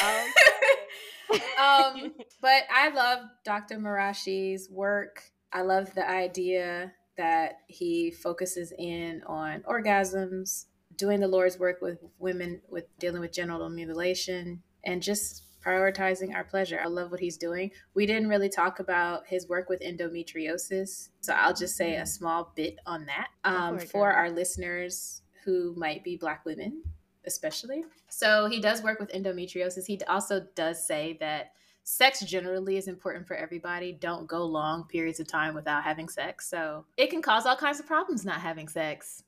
[1.60, 3.78] um, but I love Dr.
[3.78, 5.22] Marashi's work.
[5.52, 10.66] I love the idea that he focuses in on orgasms,
[10.96, 16.44] doing the Lord's work with women with dealing with genital mutilation, and just prioritizing our
[16.44, 16.80] pleasure.
[16.82, 17.70] I love what he's doing.
[17.94, 22.06] We didn't really talk about his work with endometriosis, so I'll just say a mm-hmm.
[22.06, 26.82] small bit on that um, for our listeners who might be Black women,
[27.26, 27.84] especially.
[28.08, 29.86] So he does work with endometriosis.
[29.86, 31.52] He also does say that
[31.84, 33.92] sex generally is important for everybody.
[33.92, 36.48] Don't go long periods of time without having sex.
[36.48, 39.22] So it can cause all kinds of problems not having sex.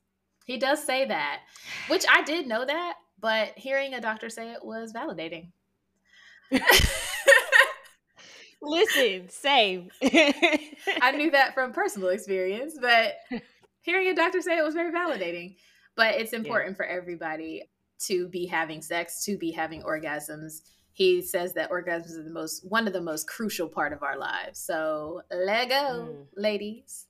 [0.45, 1.41] He does say that,
[1.89, 5.53] which I did know that, but hearing a doctor say it was validating.
[8.63, 9.91] Listen, same.
[10.03, 13.15] I knew that from personal experience, but
[13.81, 15.57] hearing a doctor say it was very validating.
[15.97, 16.77] But it's important yeah.
[16.77, 17.71] for everybody
[18.01, 20.63] to be having sex, to be having orgasms.
[20.93, 24.19] He says that orgasms are the most one of the most crucial part of our
[24.19, 24.59] lives.
[24.59, 26.27] So let go, mm.
[26.37, 27.07] ladies.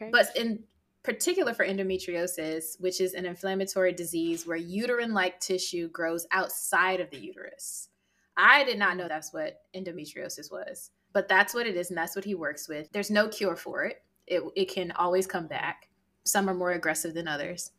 [0.00, 0.10] Okay.
[0.10, 0.64] But in
[1.02, 7.10] particular for endometriosis, which is an inflammatory disease where uterine like tissue grows outside of
[7.10, 7.88] the uterus.
[8.36, 12.14] I did not know that's what endometriosis was, but that's what it is, and that's
[12.14, 12.90] what he works with.
[12.92, 15.88] There's no cure for it, it, it can always come back.
[16.24, 17.70] Some are more aggressive than others.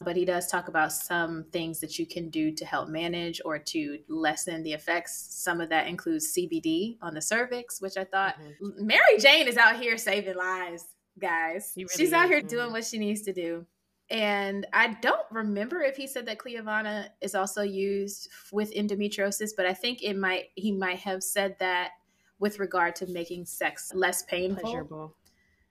[0.00, 3.60] But he does talk about some things that you can do to help manage or
[3.60, 5.28] to lessen the effects.
[5.30, 8.86] Some of that includes CBD on the cervix, which I thought mm-hmm.
[8.86, 10.84] Mary Jane is out here saving lives,
[11.18, 11.74] guys.
[11.76, 12.72] Really She's out here doing mm-hmm.
[12.72, 13.64] what she needs to do.
[14.10, 19.66] And I don't remember if he said that Cliovana is also used with endometriosis, but
[19.66, 21.92] I think it might he might have said that
[22.38, 24.62] with regard to making sex less painful.
[24.62, 25.16] Pleasurable.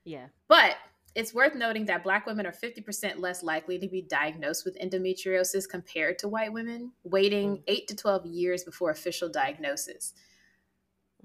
[0.03, 0.27] Yeah.
[0.47, 0.77] But
[1.15, 5.69] it's worth noting that black women are 50% less likely to be diagnosed with endometriosis
[5.69, 7.63] compared to white women, waiting mm.
[7.67, 10.13] 8 to 12 years before official diagnosis.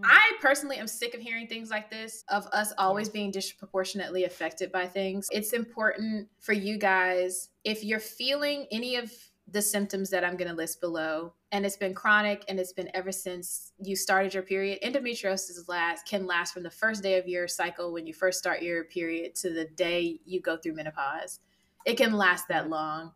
[0.00, 0.04] Mm.
[0.04, 4.70] I personally am sick of hearing things like this, of us always being disproportionately affected
[4.70, 5.28] by things.
[5.32, 9.12] It's important for you guys, if you're feeling any of
[9.50, 12.90] the symptoms that I'm going to list below, and it's been chronic and it's been
[12.92, 14.78] ever since you started your period.
[14.82, 18.60] Endometriosis last can last from the first day of your cycle when you first start
[18.60, 21.40] your period to the day you go through menopause.
[21.86, 23.12] It can last that long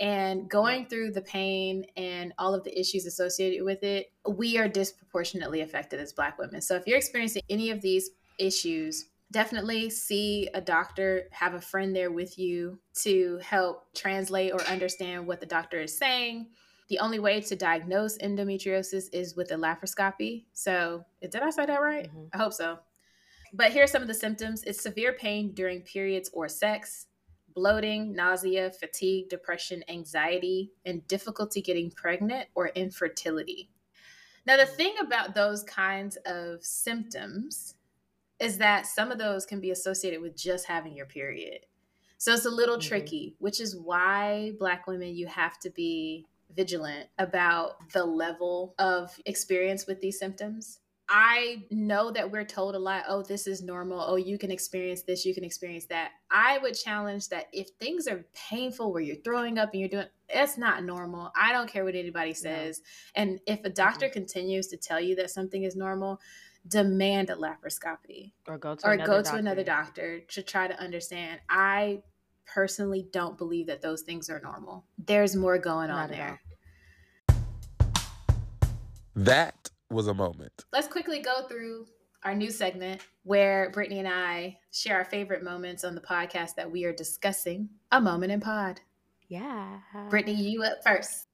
[0.00, 4.68] and going through the pain and all of the issues associated with it, we are
[4.68, 6.60] disproportionately affected as Black women.
[6.60, 11.94] So if you're experiencing any of these issues, definitely see a doctor, have a friend
[11.94, 16.48] there with you to help translate or understand what the doctor is saying.
[16.88, 20.44] The only way to diagnose endometriosis is with a laparoscopy.
[20.52, 22.08] So, did I say that right?
[22.08, 22.26] Mm-hmm.
[22.32, 22.78] I hope so.
[23.54, 27.06] But here are some of the symptoms it's severe pain during periods or sex,
[27.54, 33.70] bloating, nausea, fatigue, depression, anxiety, and difficulty getting pregnant or infertility.
[34.46, 37.74] Now, the thing about those kinds of symptoms
[38.40, 41.60] is that some of those can be associated with just having your period.
[42.18, 42.88] So it's a little mm-hmm.
[42.88, 49.10] tricky, which is why Black women, you have to be vigilant about the level of
[49.26, 54.00] experience with these symptoms I know that we're told a lot, oh, this is normal.
[54.00, 56.12] Oh, you can experience this, you can experience that.
[56.30, 60.06] I would challenge that if things are painful where you're throwing up and you're doing
[60.30, 61.30] it's not normal.
[61.36, 62.80] I don't care what anybody says.
[63.14, 63.22] Yeah.
[63.22, 64.14] And if a doctor mm-hmm.
[64.14, 66.20] continues to tell you that something is normal,
[66.66, 69.30] demand a laparoscopy or go to or another go doctor.
[69.30, 71.40] to another doctor to try to understand.
[71.50, 72.02] I
[72.46, 74.84] personally don't believe that those things are normal.
[74.98, 76.40] There's more going not on there.
[79.16, 80.64] That was a moment.
[80.72, 81.86] Let's quickly go through
[82.24, 86.70] our new segment where Brittany and I share our favorite moments on the podcast that
[86.70, 87.68] we are discussing.
[87.92, 88.80] A moment in pod.
[89.28, 89.78] Yeah.
[90.08, 91.26] Brittany, you up first.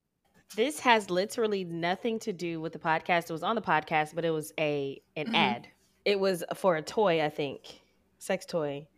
[0.57, 3.31] This has literally nothing to do with the podcast.
[3.31, 5.35] It was on the podcast, but it was a an mm-hmm.
[5.35, 5.69] ad.
[6.05, 7.81] It was for a toy, I think,
[8.19, 8.89] sex toy,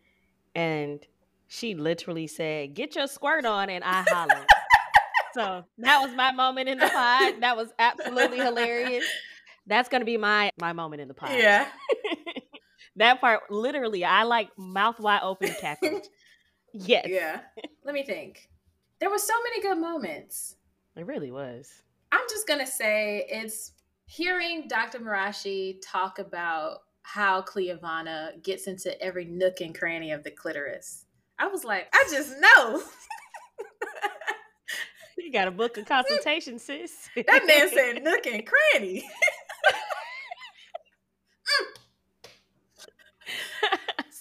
[0.54, 1.06] and
[1.48, 4.46] she literally said, "Get your squirt on," and I hollered.
[5.34, 7.34] so that was my moment in the pod.
[7.40, 9.04] That was absolutely hilarious.
[9.66, 11.30] That's gonna be my my moment in the pod.
[11.32, 11.68] Yeah.
[12.96, 16.06] that part literally I like mouth wide open cackled.
[16.72, 17.06] yes.
[17.08, 17.40] Yeah.
[17.84, 18.48] Let me think.
[18.98, 20.56] There were so many good moments.
[20.96, 21.82] It really was.
[22.10, 23.72] I'm just gonna say it's
[24.06, 24.98] hearing Dr.
[24.98, 31.06] Marashi talk about how Cliovana gets into every nook and cranny of the clitoris.
[31.38, 32.82] I was like, I just know.
[35.18, 37.08] you got to book a consultation, sis.
[37.16, 39.08] that man said nook and cranny.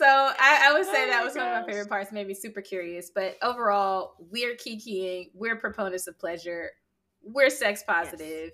[0.01, 1.43] So I, I, would say oh that was gosh.
[1.43, 2.11] one of my favorite parts.
[2.11, 5.29] Maybe super curious, but overall, we're kikiing.
[5.35, 6.71] We're proponents of pleasure.
[7.23, 8.49] We're sex positive.
[8.49, 8.51] Yes.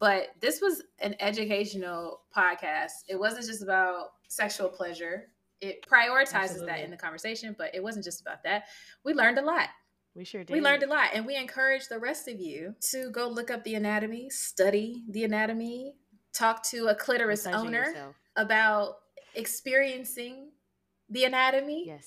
[0.00, 3.04] But this was an educational podcast.
[3.08, 5.28] It wasn't just about sexual pleasure.
[5.60, 6.66] It prioritizes Absolutely.
[6.66, 8.64] that in the conversation, but it wasn't just about that.
[9.04, 9.68] We learned a lot.
[10.16, 10.52] We sure did.
[10.52, 13.62] We learned a lot, and we encourage the rest of you to go look up
[13.62, 15.94] the anatomy, study the anatomy,
[16.32, 18.16] talk to a clitoris owner yourself.
[18.36, 18.96] about
[19.34, 20.50] experiencing
[21.14, 21.84] the anatomy.
[21.86, 22.06] Yes.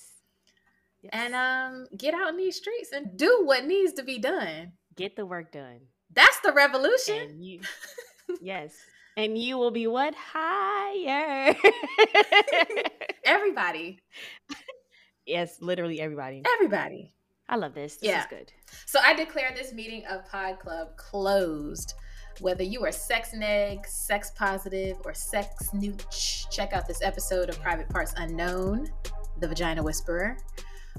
[1.01, 1.09] yes.
[1.13, 4.73] And um, get out in these streets and do what needs to be done.
[4.95, 5.79] Get the work done.
[6.13, 7.17] That's the revolution.
[7.17, 7.61] And you,
[8.41, 8.75] yes.
[9.15, 10.13] And you will be what?
[10.15, 11.55] Higher.
[13.25, 13.99] everybody.
[15.29, 16.41] Yes, literally everybody.
[16.55, 17.13] Everybody.
[17.49, 17.97] I love this.
[17.97, 18.21] This Yeah.
[18.21, 18.53] is good.
[18.85, 21.93] So I declare this meeting of Pod Club closed.
[22.39, 27.59] Whether you are sex neg, sex positive, or sex nooch, check out this episode of
[27.61, 28.87] Private Parts Unknown,
[29.39, 30.37] the Vagina Whisperer.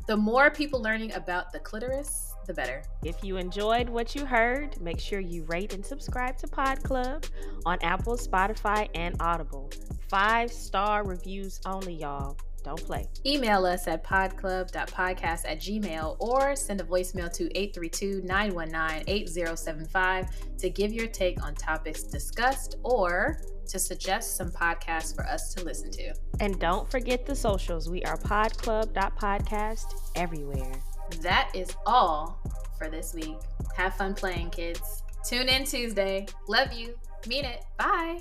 [0.08, 2.82] The more people learning about the clitoris, the better.
[3.04, 7.24] If you enjoyed what you heard, make sure you rate and subscribe to Pod Club
[7.64, 9.70] on Apple, Spotify, and Audible.
[10.08, 12.36] Five star reviews only, y'all.
[12.68, 13.08] Don't play.
[13.24, 20.26] Email us at podclub.podcast at gmail or send a voicemail to 832 919 8075
[20.58, 25.64] to give your take on topics discussed or to suggest some podcasts for us to
[25.64, 26.12] listen to.
[26.40, 27.88] And don't forget the socials.
[27.88, 30.82] We are podclub.podcast everywhere.
[31.22, 32.38] That is all
[32.76, 33.38] for this week.
[33.78, 35.04] Have fun playing, kids.
[35.26, 36.26] Tune in Tuesday.
[36.48, 36.98] Love you.
[37.26, 37.64] Mean it.
[37.78, 38.20] Bye.